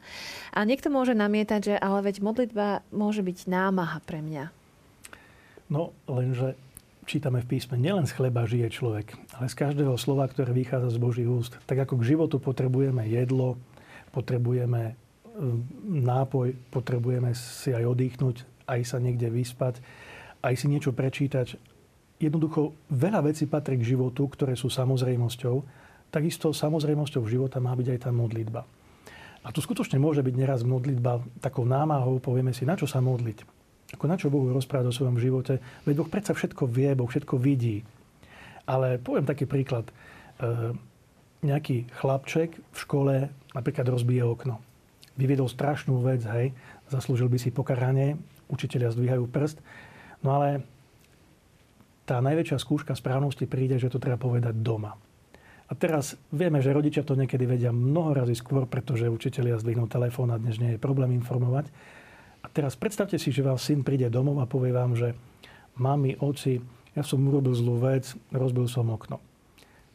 A 0.54 0.60
niekto 0.66 0.90
môže 0.90 1.14
namietať, 1.14 1.62
že 1.62 1.76
ale 1.78 2.02
veď 2.06 2.22
modlitba 2.22 2.82
môže 2.90 3.22
byť 3.22 3.48
námaha 3.50 4.02
pre 4.04 4.26
mňa. 4.26 4.50
No, 5.68 5.92
lenže 6.08 6.56
čítame 7.08 7.40
v 7.40 7.56
písme, 7.56 7.80
nielen 7.80 8.04
z 8.04 8.16
chleba 8.16 8.44
žije 8.44 8.68
človek, 8.68 9.16
ale 9.40 9.48
z 9.48 9.56
každého 9.56 9.96
slova, 9.96 10.28
ktoré 10.28 10.52
vychádza 10.52 10.96
z 10.96 11.00
Božích 11.00 11.30
úst. 11.30 11.56
Tak 11.64 11.88
ako 11.88 12.04
k 12.04 12.16
životu 12.16 12.36
potrebujeme 12.40 13.08
jedlo, 13.08 13.56
potrebujeme 14.12 14.92
e, 14.92 14.94
nápoj, 16.04 16.52
potrebujeme 16.68 17.32
si 17.32 17.72
aj 17.72 17.88
oddychnúť, 17.88 18.44
aj 18.68 18.80
sa 18.84 18.98
niekde 19.00 19.32
vyspať, 19.32 19.80
aj 20.44 20.54
si 20.60 20.68
niečo 20.68 20.92
prečítať. 20.92 21.77
Jednoducho 22.18 22.74
veľa 22.90 23.30
vecí 23.30 23.46
patrí 23.46 23.78
k 23.78 23.94
životu, 23.94 24.26
ktoré 24.26 24.58
sú 24.58 24.74
samozrejmosťou. 24.74 25.56
Takisto 26.10 26.50
samozrejmosťou 26.50 27.24
života 27.30 27.62
má 27.62 27.78
byť 27.78 27.88
aj 27.94 28.00
tá 28.08 28.10
modlitba. 28.10 28.66
A 29.46 29.48
tu 29.54 29.62
skutočne 29.62 30.02
môže 30.02 30.26
byť 30.26 30.36
neraz 30.36 30.66
modlitba 30.66 31.22
takou 31.40 31.64
námahou, 31.64 32.18
povieme 32.20 32.52
si, 32.52 32.66
na 32.66 32.74
čo 32.74 32.90
sa 32.90 33.00
modliť 33.00 33.58
ako 33.96 34.06
na 34.08 34.20
čo 34.20 34.28
Bohu 34.28 34.52
rozprávať 34.52 34.92
o 34.92 34.96
svojom 34.96 35.16
živote? 35.16 35.64
Veď 35.88 36.04
Boh 36.04 36.10
predsa 36.12 36.36
všetko 36.36 36.68
vie, 36.68 36.92
Boh 36.92 37.08
všetko 37.08 37.40
vidí. 37.40 37.88
Ale 38.68 39.00
poviem 39.00 39.24
taký 39.24 39.48
príklad. 39.48 39.88
E, 39.88 39.94
nejaký 41.40 41.88
chlapček 41.96 42.52
v 42.60 42.78
škole 42.78 43.32
napríklad 43.56 43.88
rozbije 43.88 44.28
okno. 44.28 44.60
Vyviedol 45.16 45.48
strašnú 45.48 46.04
vec, 46.04 46.20
hej, 46.28 46.52
zaslúžil 46.92 47.32
by 47.32 47.40
si 47.40 47.56
pokaranie, 47.56 48.20
učiteľia 48.52 48.92
zdvíhajú 48.92 49.24
prst. 49.32 49.64
No 50.20 50.36
ale 50.36 50.68
tá 52.08 52.24
najväčšia 52.24 52.58
skúška 52.58 52.96
správnosti 52.96 53.44
príde, 53.44 53.76
že 53.76 53.92
to 53.92 54.00
treba 54.00 54.16
povedať 54.16 54.56
doma. 54.64 54.96
A 55.68 55.76
teraz 55.76 56.16
vieme, 56.32 56.64
že 56.64 56.72
rodičia 56.72 57.04
to 57.04 57.20
niekedy 57.20 57.44
vedia 57.44 57.76
mnoho 57.76 58.24
razy 58.24 58.40
skôr, 58.40 58.64
pretože 58.64 59.12
učiteľia 59.12 59.60
zdvihnú 59.60 59.92
telefón 59.92 60.32
a 60.32 60.40
dnes 60.40 60.56
nie 60.64 60.80
je 60.80 60.80
problém 60.80 61.12
informovať. 61.20 61.68
A 62.40 62.48
teraz 62.48 62.80
predstavte 62.80 63.20
si, 63.20 63.36
že 63.36 63.44
vás 63.44 63.60
syn 63.60 63.84
príde 63.84 64.08
domov 64.08 64.40
a 64.40 64.48
povie 64.48 64.72
vám, 64.72 64.96
že 64.96 65.12
mami, 65.76 66.16
oci, 66.24 66.64
ja 66.96 67.04
som 67.04 67.20
urobil 67.28 67.52
zlú 67.52 67.84
vec, 67.84 68.16
rozbil 68.32 68.72
som 68.72 68.88
okno. 68.88 69.20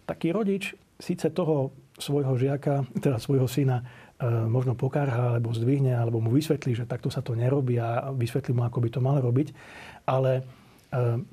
Taký 0.04 0.36
rodič 0.36 0.76
síce 1.00 1.32
toho 1.32 1.72
svojho 1.96 2.36
žiaka, 2.36 2.84
teda 3.00 3.16
svojho 3.16 3.48
syna, 3.48 3.80
e, 3.80 4.28
možno 4.28 4.76
pokárha, 4.76 5.40
alebo 5.40 5.56
zdvihne, 5.56 5.96
alebo 5.96 6.20
mu 6.20 6.28
vysvetlí, 6.28 6.76
že 6.76 6.84
takto 6.84 7.08
sa 7.08 7.24
to 7.24 7.32
nerobí 7.32 7.80
a 7.80 8.12
vysvetlí 8.12 8.52
mu, 8.52 8.68
ako 8.68 8.78
by 8.84 8.88
to 8.92 9.00
mal 9.00 9.16
robiť. 9.16 9.48
Ale 10.04 10.44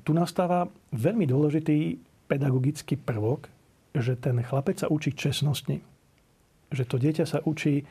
tu 0.04 0.10
nastáva 0.16 0.72
veľmi 0.96 1.28
dôležitý 1.28 2.00
pedagogický 2.24 2.96
prvok, 2.96 3.52
že 3.92 4.16
ten 4.16 4.40
chlapec 4.40 4.80
sa 4.80 4.88
učí 4.88 5.12
čestnosti. 5.12 5.82
Že 6.70 6.84
to 6.86 6.96
dieťa 6.96 7.24
sa 7.26 7.38
učí 7.44 7.84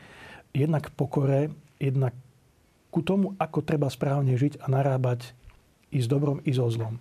jednak 0.50 0.90
pokore, 0.96 1.52
jednak 1.78 2.16
ku 2.90 3.06
tomu, 3.06 3.38
ako 3.38 3.62
treba 3.62 3.86
správne 3.86 4.34
žiť 4.34 4.64
a 4.64 4.66
narábať 4.66 5.30
i 5.94 6.02
s 6.02 6.10
dobrom, 6.10 6.42
i 6.42 6.50
so 6.50 6.66
zlom. 6.66 6.98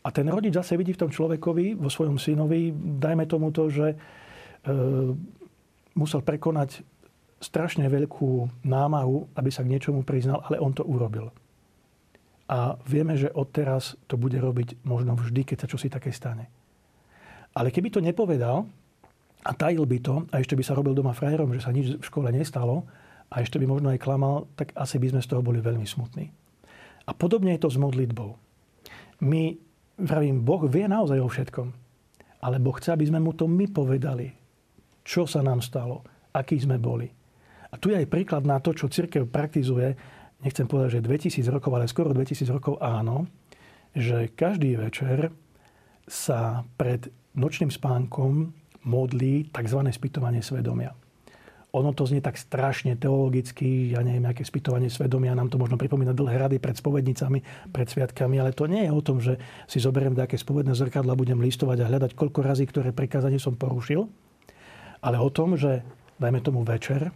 A 0.00 0.08
ten 0.12 0.28
rodič 0.28 0.56
zase 0.56 0.76
vidí 0.76 0.96
v 0.96 1.02
tom 1.06 1.12
človekovi, 1.12 1.76
vo 1.76 1.88
svojom 1.92 2.16
synovi, 2.16 2.72
dajme 2.72 3.28
tomu 3.28 3.52
to, 3.52 3.68
že 3.68 3.92
e, 3.92 3.96
musel 5.92 6.20
prekonať 6.24 6.80
strašne 7.40 7.84
veľkú 7.88 8.64
námahu, 8.64 9.32
aby 9.36 9.48
sa 9.52 9.64
k 9.64 9.72
niečomu 9.72 10.04
priznal, 10.04 10.44
ale 10.44 10.60
on 10.60 10.72
to 10.72 10.84
urobil. 10.84 11.32
A 12.50 12.74
vieme, 12.82 13.14
že 13.14 13.30
odteraz 13.30 13.94
to 14.10 14.18
bude 14.18 14.34
robiť 14.34 14.82
možno 14.82 15.14
vždy, 15.14 15.46
keď 15.46 15.56
sa 15.62 15.70
čosi 15.70 15.86
také 15.86 16.10
stane. 16.10 16.50
Ale 17.54 17.70
keby 17.70 17.94
to 17.94 18.02
nepovedal 18.02 18.66
a 19.46 19.50
tajil 19.54 19.86
by 19.86 19.98
to, 20.02 20.26
a 20.34 20.42
ešte 20.42 20.58
by 20.58 20.62
sa 20.66 20.74
robil 20.74 20.90
doma 20.90 21.14
frajerom, 21.14 21.54
že 21.54 21.62
sa 21.62 21.70
nič 21.70 22.02
v 22.02 22.04
škole 22.04 22.26
nestalo, 22.34 22.90
a 23.30 23.46
ešte 23.46 23.62
by 23.62 23.66
možno 23.70 23.94
aj 23.94 24.02
klamal, 24.02 24.50
tak 24.58 24.74
asi 24.74 24.98
by 24.98 25.14
sme 25.14 25.22
z 25.22 25.30
toho 25.30 25.42
boli 25.46 25.62
veľmi 25.62 25.86
smutní. 25.86 26.26
A 27.06 27.14
podobne 27.14 27.54
je 27.54 27.62
to 27.62 27.70
s 27.70 27.78
modlitbou. 27.78 28.34
My, 29.22 29.54
vravím, 29.94 30.42
Boh 30.42 30.66
vie 30.66 30.90
naozaj 30.90 31.18
o 31.22 31.30
všetkom. 31.30 31.68
Ale 32.42 32.58
Boh 32.58 32.74
chce, 32.74 32.90
aby 32.90 33.06
sme 33.06 33.22
mu 33.22 33.30
to 33.30 33.46
my 33.46 33.70
povedali. 33.70 34.34
Čo 35.06 35.30
sa 35.30 35.46
nám 35.46 35.62
stalo, 35.62 36.02
akí 36.34 36.58
sme 36.58 36.82
boli. 36.82 37.06
A 37.70 37.78
tu 37.78 37.94
je 37.94 38.02
aj 38.02 38.10
príklad 38.10 38.42
na 38.42 38.58
to, 38.58 38.74
čo 38.74 38.90
církev 38.90 39.30
praktizuje, 39.30 39.94
nechcem 40.44 40.66
povedať, 40.68 41.00
že 41.00 41.06
2000 41.06 41.54
rokov, 41.54 41.70
ale 41.76 41.90
skoro 41.90 42.12
2000 42.12 42.48
rokov 42.50 42.80
áno, 42.80 43.28
že 43.96 44.30
každý 44.32 44.78
večer 44.78 45.34
sa 46.06 46.66
pred 46.74 47.10
nočným 47.36 47.70
spánkom 47.70 48.54
modlí 48.82 49.52
tzv. 49.52 49.80
spytovanie 49.92 50.42
svedomia 50.42 50.94
ono 51.70 51.94
to 51.94 52.06
znie 52.06 52.18
tak 52.18 52.34
strašne 52.34 52.98
teologicky, 52.98 53.94
ja 53.94 54.02
neviem, 54.02 54.26
aké 54.26 54.42
spytovanie 54.42 54.90
svedomia, 54.90 55.38
nám 55.38 55.50
to 55.50 55.58
možno 55.58 55.78
pripomína 55.78 56.10
dlhé 56.10 56.36
rady 56.46 56.56
pred 56.58 56.74
spovednicami, 56.74 57.70
pred 57.70 57.86
sviatkami, 57.86 58.42
ale 58.42 58.50
to 58.50 58.66
nie 58.66 58.86
je 58.86 58.92
o 58.92 59.02
tom, 59.02 59.22
že 59.22 59.38
si 59.70 59.78
zoberiem 59.78 60.18
také 60.18 60.34
spovedné 60.34 60.74
zrkadla, 60.74 61.18
budem 61.18 61.38
listovať 61.38 61.86
a 61.86 61.88
hľadať, 61.88 62.10
koľko 62.18 62.42
razy, 62.42 62.66
ktoré 62.66 62.90
prikázanie 62.90 63.38
som 63.38 63.54
porušil, 63.54 64.10
ale 65.00 65.16
o 65.22 65.30
tom, 65.30 65.54
že 65.54 65.86
dajme 66.18 66.42
tomu 66.42 66.66
večer, 66.66 67.14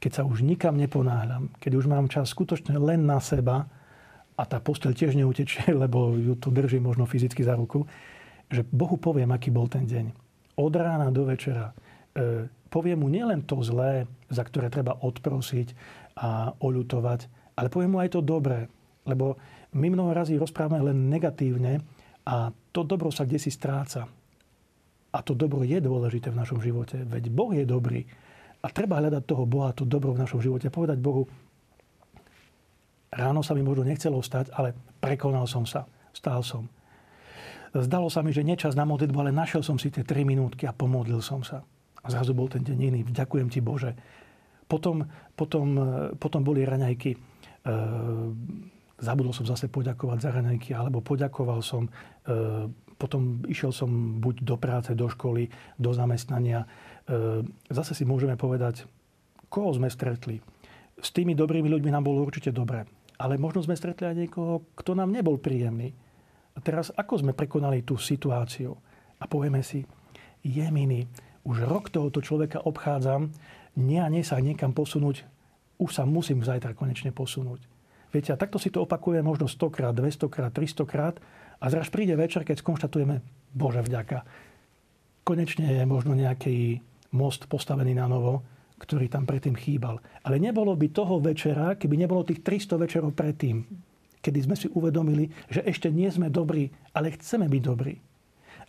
keď 0.00 0.12
sa 0.16 0.22
už 0.24 0.40
nikam 0.40 0.80
neponáhľam, 0.80 1.52
keď 1.60 1.72
už 1.76 1.86
mám 1.86 2.08
čas 2.08 2.32
skutočne 2.32 2.80
len 2.80 3.04
na 3.04 3.20
seba 3.20 3.68
a 4.34 4.42
tá 4.48 4.56
postel 4.56 4.96
tiež 4.96 5.12
neutečie, 5.12 5.76
lebo 5.84 6.16
ju 6.16 6.34
tu 6.40 6.48
drží 6.48 6.80
možno 6.80 7.04
fyzicky 7.04 7.44
za 7.44 7.54
ruku, 7.54 7.84
že 8.48 8.64
Bohu 8.64 8.96
poviem, 8.96 9.30
aký 9.30 9.52
bol 9.52 9.68
ten 9.68 9.84
deň. 9.84 10.10
Od 10.58 10.72
rána 10.74 11.12
do 11.12 11.28
večera. 11.28 11.70
E, 12.16 12.48
poviem 12.72 13.04
mu 13.04 13.08
nielen 13.12 13.46
to 13.46 13.60
zlé, 13.62 14.10
za 14.26 14.42
ktoré 14.42 14.72
treba 14.72 14.98
odprosiť 14.98 15.76
a 16.18 16.56
oľutovať, 16.58 17.20
ale 17.54 17.68
poviem 17.70 17.94
mu 17.94 17.98
aj 18.02 18.16
to 18.16 18.20
dobré. 18.24 18.66
Lebo 19.06 19.38
my 19.76 19.86
mnoho 19.86 20.10
razy 20.16 20.34
rozprávame 20.34 20.90
len 20.90 21.12
negatívne 21.12 21.78
a 22.26 22.50
to 22.74 22.82
dobro 22.82 23.12
sa 23.12 23.28
kde 23.28 23.38
si 23.38 23.52
stráca. 23.52 24.08
A 25.10 25.18
to 25.26 25.34
dobro 25.34 25.62
je 25.62 25.78
dôležité 25.78 26.30
v 26.30 26.40
našom 26.40 26.58
živote. 26.62 27.02
Veď 27.02 27.30
Boh 27.30 27.50
je 27.54 27.66
dobrý. 27.66 28.06
A 28.60 28.68
treba 28.68 29.00
hľadať 29.00 29.24
toho 29.24 29.48
Boha, 29.48 29.72
to 29.72 29.88
dobro 29.88 30.12
v 30.12 30.20
našom 30.20 30.44
živote. 30.44 30.68
Povedať 30.68 31.00
Bohu, 31.00 31.24
ráno 33.08 33.40
sa 33.40 33.56
mi 33.56 33.64
možno 33.64 33.88
nechcelo 33.88 34.20
stať, 34.20 34.52
ale 34.52 34.76
prekonal 35.00 35.48
som 35.48 35.64
sa. 35.64 35.88
Stál 36.12 36.44
som. 36.44 36.68
Zdalo 37.70 38.10
sa 38.10 38.20
mi, 38.20 38.34
že 38.34 38.42
nečas 38.42 38.74
na 38.74 38.82
modlitbu, 38.82 39.16
ale 39.22 39.32
našiel 39.32 39.62
som 39.62 39.78
si 39.78 39.94
tie 39.94 40.02
3 40.02 40.26
minútky 40.26 40.66
a 40.66 40.74
pomodlil 40.74 41.22
som 41.22 41.46
sa. 41.46 41.62
A 42.02 42.06
zrazu 42.10 42.34
bol 42.34 42.50
ten 42.50 42.66
deň 42.66 42.78
iný. 42.90 43.00
Ďakujem 43.06 43.48
ti 43.48 43.62
Bože. 43.62 43.94
Potom, 44.66 45.06
potom, 45.38 45.66
potom 46.18 46.40
boli 46.42 46.66
raňajky. 46.66 47.10
E, 47.14 47.18
zabudol 48.98 49.34
som 49.34 49.46
zase 49.46 49.70
poďakovať 49.70 50.18
za 50.18 50.30
raňajky, 50.34 50.70
alebo 50.74 50.98
poďakoval 50.98 51.62
som. 51.62 51.86
E, 51.86 51.90
potom 52.98 53.40
išiel 53.46 53.70
som 53.70 54.18
buď 54.18 54.44
do 54.44 54.56
práce, 54.58 54.90
do 54.92 55.06
školy, 55.06 55.48
do 55.78 55.90
zamestnania. 55.94 56.66
E, 57.10 57.42
zase 57.74 57.98
si 57.98 58.06
môžeme 58.06 58.38
povedať, 58.38 58.86
koho 59.50 59.74
sme 59.74 59.90
stretli. 59.90 60.38
S 60.94 61.10
tými 61.10 61.34
dobrými 61.34 61.66
ľuďmi 61.66 61.90
nám 61.90 62.06
bolo 62.06 62.22
určite 62.22 62.54
dobre. 62.54 62.86
Ale 63.18 63.34
možno 63.34 63.66
sme 63.66 63.74
stretli 63.74 64.06
aj 64.06 64.16
niekoho, 64.16 64.62
kto 64.78 64.94
nám 64.94 65.10
nebol 65.10 65.42
príjemný. 65.42 65.90
A 66.54 66.62
teraz 66.62 66.94
ako 66.94 67.26
sme 67.26 67.32
prekonali 67.34 67.82
tú 67.82 67.98
situáciu? 67.98 68.78
A 69.18 69.26
povieme 69.26 69.60
si, 69.66 69.82
jeminy, 70.46 71.10
už 71.42 71.66
rok 71.66 71.90
tohoto 71.90 72.22
človeka 72.22 72.62
obchádzam, 72.62 73.34
nie 73.76 73.98
a 73.98 74.08
nie 74.08 74.22
sa 74.22 74.38
niekam 74.38 74.70
posunúť, 74.70 75.26
už 75.82 75.90
sa 75.90 76.06
musím 76.06 76.46
zajtra 76.46 76.78
konečne 76.78 77.10
posunúť. 77.10 77.64
Viete, 78.10 78.34
a 78.34 78.40
takto 78.40 78.58
si 78.58 78.70
to 78.70 78.82
opakuje 78.82 79.22
možno 79.22 79.46
100 79.46 79.70
krát, 79.70 79.94
200 79.94 80.26
krát, 80.26 80.50
300 80.50 80.82
krát 80.86 81.16
a 81.62 81.70
zraž 81.70 81.90
príde 81.94 82.14
večer, 82.18 82.42
keď 82.42 82.60
skonštatujeme, 82.60 83.22
Bože 83.54 83.82
vďaka, 83.86 84.26
konečne 85.22 85.70
je 85.70 85.84
možno 85.86 86.18
nejaký 86.18 86.82
most 87.14 87.46
postavený 87.50 87.96
na 87.96 88.06
novo, 88.06 88.42
ktorý 88.80 89.12
tam 89.12 89.28
predtým 89.28 89.52
chýbal. 89.52 90.00
Ale 90.24 90.40
nebolo 90.40 90.72
by 90.72 90.88
toho 90.88 91.20
večera, 91.20 91.76
keby 91.76 92.00
nebolo 92.00 92.24
tých 92.24 92.40
300 92.40 92.80
večerov 92.80 93.12
predtým, 93.12 93.62
kedy 94.24 94.38
sme 94.40 94.56
si 94.56 94.68
uvedomili, 94.72 95.28
že 95.52 95.64
ešte 95.64 95.92
nie 95.92 96.08
sme 96.08 96.32
dobrí, 96.32 96.72
ale 96.96 97.12
chceme 97.12 97.48
byť 97.48 97.62
dobrí. 97.62 97.94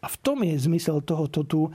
A 0.02 0.10
v 0.10 0.18
tom 0.20 0.42
je 0.42 0.58
zmysel 0.58 1.06
tohoto 1.06 1.46
tu 1.46 1.62
e, 1.68 1.72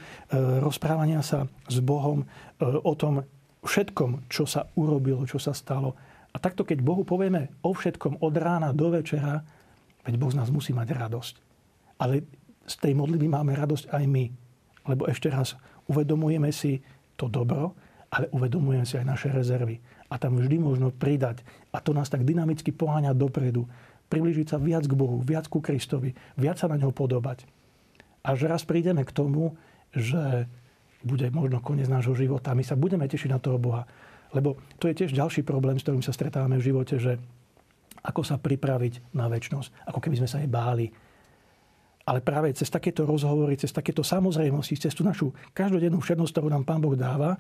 rozprávania 0.59 1.23
sa 1.23 1.47
s 1.71 1.79
Bohom 1.79 2.23
e, 2.23 2.27
o 2.67 2.93
tom 2.99 3.23
všetkom, 3.63 4.27
čo 4.27 4.45
sa 4.45 4.67
urobilo, 4.75 5.23
čo 5.25 5.39
sa 5.39 5.55
stalo. 5.55 5.95
A 6.35 6.37
takto, 6.43 6.67
keď 6.67 6.83
Bohu 6.83 7.07
povieme 7.07 7.55
o 7.63 7.71
všetkom 7.71 8.19
od 8.21 8.35
rána 8.35 8.75
do 8.75 8.91
večera, 8.91 9.47
veď 10.03 10.15
Boh 10.19 10.33
z 10.35 10.39
nás 10.43 10.51
musí 10.51 10.75
mať 10.75 10.89
radosť. 10.93 11.35
Ale 12.03 12.27
z 12.67 12.75
tej 12.83 12.93
modlitby 12.99 13.31
máme 13.31 13.55
radosť 13.55 13.95
aj 13.95 14.05
my. 14.11 14.25
Lebo 14.91 15.07
ešte 15.07 15.31
raz, 15.31 15.55
uvedomujeme 15.91 16.51
si 16.53 16.83
to 17.15 17.27
dobro, 17.31 17.75
ale 18.13 18.31
uvedomujeme 18.31 18.87
si 18.87 18.99
aj 18.99 19.07
naše 19.07 19.29
rezervy. 19.33 19.79
A 20.07 20.21
tam 20.21 20.39
vždy 20.39 20.57
možno 20.63 20.95
pridať. 20.95 21.43
A 21.75 21.83
to 21.83 21.91
nás 21.91 22.07
tak 22.07 22.23
dynamicky 22.23 22.71
poháňa 22.71 23.17
dopredu. 23.17 23.67
Priblížiť 24.07 24.55
sa 24.55 24.59
viac 24.63 24.87
k 24.87 24.95
Bohu, 24.95 25.19
viac 25.19 25.51
ku 25.51 25.59
Kristovi, 25.59 26.15
viac 26.39 26.63
sa 26.63 26.71
na 26.71 26.79
ňo 26.79 26.95
podobať 26.95 27.57
až 28.27 28.51
raz 28.51 28.67
prídeme 28.67 29.07
k 29.07 29.15
tomu, 29.15 29.55
že 29.95 30.51
bude 31.07 31.31
možno 31.31 31.63
koniec 31.63 31.87
nášho 31.87 32.19
života. 32.19 32.59
My 32.59 32.67
sa 32.67 32.75
budeme 32.75 33.07
tešiť 33.07 33.31
na 33.31 33.39
toho 33.39 33.63
Boha. 33.63 33.87
Lebo 34.35 34.59
to 34.83 34.91
je 34.91 34.99
tiež 34.99 35.15
ďalší 35.15 35.47
problém, 35.47 35.79
s 35.79 35.87
ktorým 35.87 36.03
sa 36.03 36.11
stretávame 36.11 36.59
v 36.59 36.67
živote, 36.75 36.99
že 36.99 37.23
ako 38.03 38.27
sa 38.27 38.43
pripraviť 38.43 39.15
na 39.15 39.31
väčnosť. 39.31 39.87
Ako 39.87 40.03
keby 40.03 40.19
sme 40.19 40.29
sa 40.29 40.43
jej 40.43 40.51
báli. 40.51 40.91
Ale 42.07 42.23
práve 42.23 42.55
cez 42.55 42.71
takéto 42.71 43.03
rozhovory, 43.03 43.59
cez 43.59 43.75
takéto 43.75 44.07
samozrejmosti, 44.07 44.79
cez 44.79 44.95
tú 44.95 45.03
našu 45.03 45.35
každodennú 45.51 45.99
všednosť, 45.99 46.33
ktorú 46.39 46.49
nám 46.55 46.63
Pán 46.63 46.79
Boh 46.79 46.95
dáva, 46.95 47.35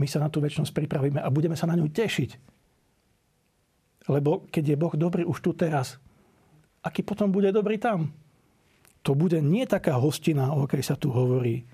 my 0.00 0.06
sa 0.08 0.24
na 0.24 0.32
tú 0.32 0.40
väčnosť 0.40 0.72
pripravíme 0.72 1.20
a 1.20 1.28
budeme 1.28 1.54
sa 1.54 1.68
na 1.68 1.76
ňu 1.76 1.92
tešiť. 1.92 2.30
Lebo 4.08 4.48
keď 4.48 4.64
je 4.72 4.80
Boh 4.80 4.94
dobrý 4.96 5.28
už 5.28 5.44
tu 5.44 5.52
teraz, 5.52 6.00
aký 6.80 7.04
potom 7.04 7.28
bude 7.28 7.52
dobrý 7.52 7.76
tam? 7.76 8.08
to 9.08 9.16
bude 9.16 9.40
nie 9.40 9.64
taká 9.64 9.96
hostina, 9.96 10.52
o 10.52 10.68
ktorej 10.68 10.84
sa 10.84 10.96
tu 10.98 11.08
hovorí, 11.08 11.64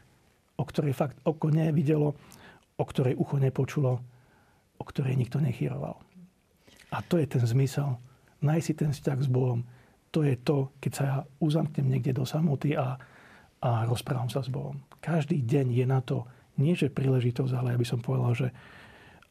o 0.55 0.63
ktorej 0.63 0.95
fakt 0.95 1.19
oko 1.27 1.51
nevidelo, 1.51 2.15
o 2.79 2.85
ktorej 2.87 3.19
ucho 3.19 3.43
nepočulo, 3.43 3.93
o 4.79 4.83
ktorej 4.87 5.19
nikto 5.19 5.43
nechyroval. 5.43 5.99
A 6.95 7.03
to 7.03 7.19
je 7.19 7.27
ten 7.27 7.43
zmysel. 7.43 7.99
Naj 8.39 8.61
si 8.63 8.73
ten 8.79 8.95
vzťah 8.95 9.19
s 9.19 9.27
Bohom. 9.27 9.67
To 10.15 10.23
je 10.23 10.39
to, 10.39 10.71
keď 10.79 10.93
sa 10.95 11.03
ja 11.03 11.17
uzamknem 11.43 11.91
niekde 11.91 12.15
do 12.15 12.23
samoty 12.23 12.79
a, 12.79 12.95
a 13.59 13.71
rozprávam 13.91 14.31
sa 14.31 14.47
s 14.47 14.49
Bohom. 14.49 14.79
Každý 15.03 15.43
deň 15.43 15.67
je 15.75 15.87
na 15.91 15.99
to 15.99 16.23
nie 16.55 16.79
že 16.79 16.87
príležitosť, 16.87 17.51
ale 17.51 17.75
ja 17.75 17.79
by 17.83 17.87
som 17.87 17.99
povedal, 17.99 18.31
že 18.31 18.49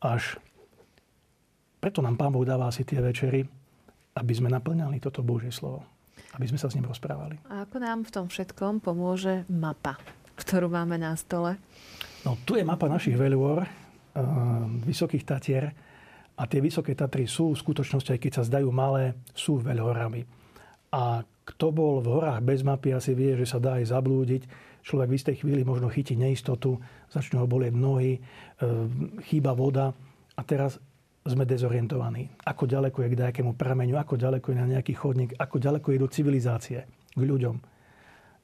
až 0.04 0.36
preto 1.80 2.04
nám 2.04 2.19
Pán 2.19 2.36
Boh 2.36 2.43
dáva 2.43 2.67
asi 2.67 2.84
tie 2.84 3.00
večery, 3.00 3.48
aby 4.19 4.34
sme 4.36 4.52
naplňali 4.52 5.00
toto 5.00 5.24
Božie 5.24 5.56
slovo 5.56 5.88
aby 6.34 6.50
sme 6.50 6.58
sa 6.58 6.69
s 6.69 6.76
ním 6.78 6.89
rozprávali. 6.89 7.38
A 7.50 7.65
ako 7.65 7.78
nám 7.78 8.00
v 8.06 8.13
tom 8.13 8.26
všetkom 8.26 8.82
pomôže 8.82 9.46
mapa, 9.50 10.02
ktorú 10.38 10.69
máme 10.69 10.98
na 10.98 11.13
stole? 11.13 11.62
No, 12.26 12.39
tu 12.41 12.58
je 12.58 12.65
mapa 12.65 12.89
našich 12.89 13.13
veľôr, 13.13 13.62
uh, 13.62 13.69
Vysokých 14.82 15.24
Tatier. 15.26 15.65
A 16.34 16.50
tie 16.50 16.58
Vysoké 16.65 16.98
Tatry 16.98 17.30
sú 17.30 17.54
v 17.54 17.62
skutočnosti, 17.62 18.17
aj 18.17 18.17
keď 18.17 18.32
sa 18.34 18.48
zdajú 18.50 18.74
malé, 18.74 19.13
sú 19.38 19.62
veľhorami. 19.62 20.26
A 20.94 21.26
kto 21.44 21.74
bol 21.74 22.00
v 22.00 22.08
horách 22.14 22.46
bez 22.46 22.62
mapy, 22.62 22.94
asi 22.94 23.18
vie, 23.18 23.34
že 23.36 23.50
sa 23.50 23.58
dá 23.58 23.82
aj 23.82 23.92
zablúdiť. 23.92 24.46
Človek 24.86 25.10
v 25.10 25.18
istej 25.18 25.36
chvíli 25.42 25.66
možno 25.66 25.90
chytí 25.90 26.14
neistotu, 26.14 26.78
začnú 27.10 27.44
ho 27.44 27.48
bolieť 27.50 27.74
nohy, 27.74 28.20
uh, 28.20 28.86
chýba 29.26 29.58
voda. 29.58 29.92
A 30.38 30.42
teraz 30.46 30.78
sme 31.24 31.48
dezorientovaní. 31.48 32.28
Ako 32.44 32.68
ďaleko 32.68 33.04
je 33.04 33.12
k 33.16 33.20
nejakému 33.20 33.56
prameňu, 33.56 33.96
ako 33.96 34.20
ďaleko 34.20 34.48
je 34.52 34.58
na 34.60 34.68
nejaký 34.68 34.94
chodník, 34.94 35.32
ako 35.40 35.56
ďaleko 35.56 35.88
je 35.96 36.00
do 36.04 36.10
civilizácie, 36.12 36.80
k 37.16 37.22
ľuďom. 37.24 37.56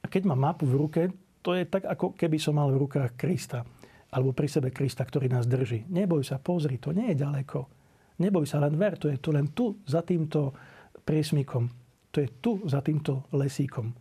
A 0.00 0.06
keď 0.08 0.32
mám 0.32 0.40
mapu 0.40 0.64
v 0.64 0.78
ruke, 0.80 1.02
to 1.44 1.52
je 1.52 1.68
tak, 1.68 1.84
ako 1.84 2.16
keby 2.16 2.40
som 2.40 2.56
mal 2.56 2.72
v 2.72 2.80
rukách 2.80 3.20
Krista. 3.20 3.64
Alebo 4.10 4.32
pri 4.32 4.48
sebe 4.48 4.72
Krista, 4.72 5.04
ktorý 5.04 5.28
nás 5.28 5.44
drží. 5.44 5.86
Neboj 5.92 6.24
sa, 6.24 6.40
pozri, 6.40 6.80
to 6.80 6.90
nie 6.96 7.12
je 7.12 7.20
ďaleko. 7.20 7.68
Neboj 8.20 8.44
sa, 8.48 8.60
len 8.64 8.74
ver, 8.76 8.96
to 8.96 9.12
je 9.12 9.16
to 9.20 9.30
len 9.32 9.52
tu, 9.52 9.80
za 9.84 10.00
týmto 10.00 10.52
priesmikom. 11.04 11.79
To 12.10 12.20
je 12.20 12.28
tu, 12.42 12.58
za 12.66 12.82
týmto 12.82 13.26
lesíkom. 13.30 13.94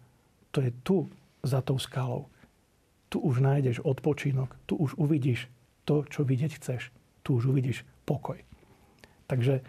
To 0.52 0.60
je 0.66 0.74
tu, 0.82 1.06
za 1.46 1.62
tou 1.62 1.78
skalou. 1.80 2.28
Tu 3.10 3.22
už 3.22 3.42
nájdeš 3.42 3.82
odpočinok. 3.86 4.58
Tu 4.66 4.76
už 4.76 4.98
uvidíš 4.98 5.48
to, 5.86 6.06
čo 6.06 6.26
vidieť 6.26 6.52
chceš. 6.58 6.90
Tu 7.22 7.38
už 7.38 7.54
uvidíš 7.54 7.86
pokoj. 8.06 8.38
Takže 9.30 9.62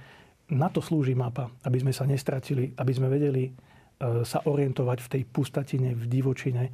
na 0.51 0.73
to 0.73 0.81
slúži 0.81 1.15
mapa, 1.15 1.53
aby 1.65 1.79
sme 1.79 1.93
sa 1.93 2.09
nestratili, 2.09 2.75
aby 2.75 2.93
sme 2.93 3.13
vedeli 3.13 3.45
e, 3.47 3.53
sa 4.27 4.43
orientovať 4.45 4.99
v 5.05 5.11
tej 5.13 5.23
pustatine, 5.29 5.95
v 5.95 6.05
divočine, 6.09 6.65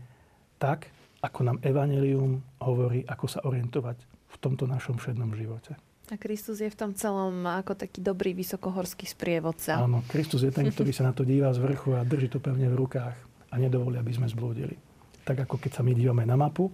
tak, 0.56 0.88
ako 1.20 1.40
nám 1.44 1.58
Evangelium 1.60 2.40
hovorí, 2.62 3.04
ako 3.04 3.26
sa 3.28 3.44
orientovať 3.44 3.98
v 4.06 4.36
tomto 4.40 4.64
našom 4.64 4.96
všednom 4.96 5.34
živote. 5.36 5.76
A 6.06 6.14
Kristus 6.14 6.62
je 6.62 6.70
v 6.70 6.78
tom 6.78 6.94
celom 6.94 7.42
ako 7.42 7.74
taký 7.74 7.98
dobrý 7.98 8.30
vysokohorský 8.30 9.10
sprievodca. 9.10 9.82
Áno, 9.82 10.06
Kristus 10.06 10.46
je 10.46 10.54
ten, 10.54 10.70
ktorý 10.70 10.94
sa 10.94 11.10
na 11.10 11.10
to 11.10 11.26
díva 11.26 11.50
z 11.50 11.58
vrchu 11.58 11.98
a 11.98 12.06
drží 12.06 12.30
to 12.30 12.38
pevne 12.38 12.70
v 12.70 12.78
rukách 12.78 13.16
a 13.50 13.54
nedovolí, 13.58 13.98
aby 13.98 14.14
sme 14.14 14.30
zblúdili. 14.30 14.78
Tak 15.26 15.50
ako 15.50 15.58
keď 15.58 15.70
sa 15.74 15.82
my 15.82 15.90
dívame 15.98 16.22
na 16.22 16.38
mapu 16.38 16.70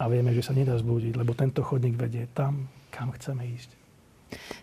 a 0.00 0.08
vieme, 0.08 0.32
že 0.32 0.40
sa 0.40 0.56
nedá 0.56 0.72
zblúdiť, 0.72 1.20
lebo 1.20 1.36
tento 1.36 1.60
chodník 1.60 2.00
vedie 2.00 2.24
tam, 2.32 2.72
kam 2.88 3.12
chceme 3.12 3.44
ísť. 3.44 3.76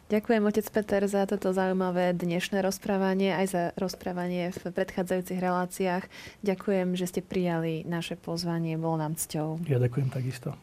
Ďakujem, 0.10 0.42
otec 0.42 0.66
Peter, 0.74 1.06
za 1.06 1.30
toto 1.30 1.54
zaujímavé 1.54 2.18
dnešné 2.18 2.66
rozprávanie, 2.66 3.38
aj 3.38 3.46
za 3.46 3.64
rozprávanie 3.78 4.50
v 4.50 4.74
predchádzajúcich 4.74 5.38
reláciách. 5.38 6.10
Ďakujem, 6.42 6.98
že 6.98 7.06
ste 7.06 7.22
prijali 7.22 7.86
naše 7.86 8.18
pozvanie, 8.18 8.74
bolo 8.82 8.98
nám 8.98 9.14
cťou. 9.14 9.62
Ja 9.70 9.78
ďakujem 9.78 10.10
takisto. 10.10 10.58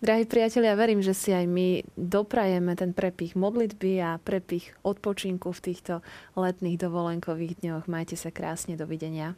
Drahí 0.00 0.24
priatelia, 0.24 0.72
verím, 0.80 1.04
že 1.04 1.12
si 1.12 1.28
aj 1.28 1.44
my 1.44 1.84
doprajeme 1.92 2.72
ten 2.72 2.96
prepich 2.96 3.36
modlitby 3.36 4.00
a 4.00 4.16
prepich 4.16 4.72
odpočinku 4.80 5.52
v 5.52 5.60
týchto 5.60 6.00
letných 6.40 6.80
dovolenkových 6.80 7.60
dňoch. 7.60 7.84
Majte 7.84 8.16
sa 8.16 8.32
krásne, 8.32 8.80
dovidenia. 8.80 9.36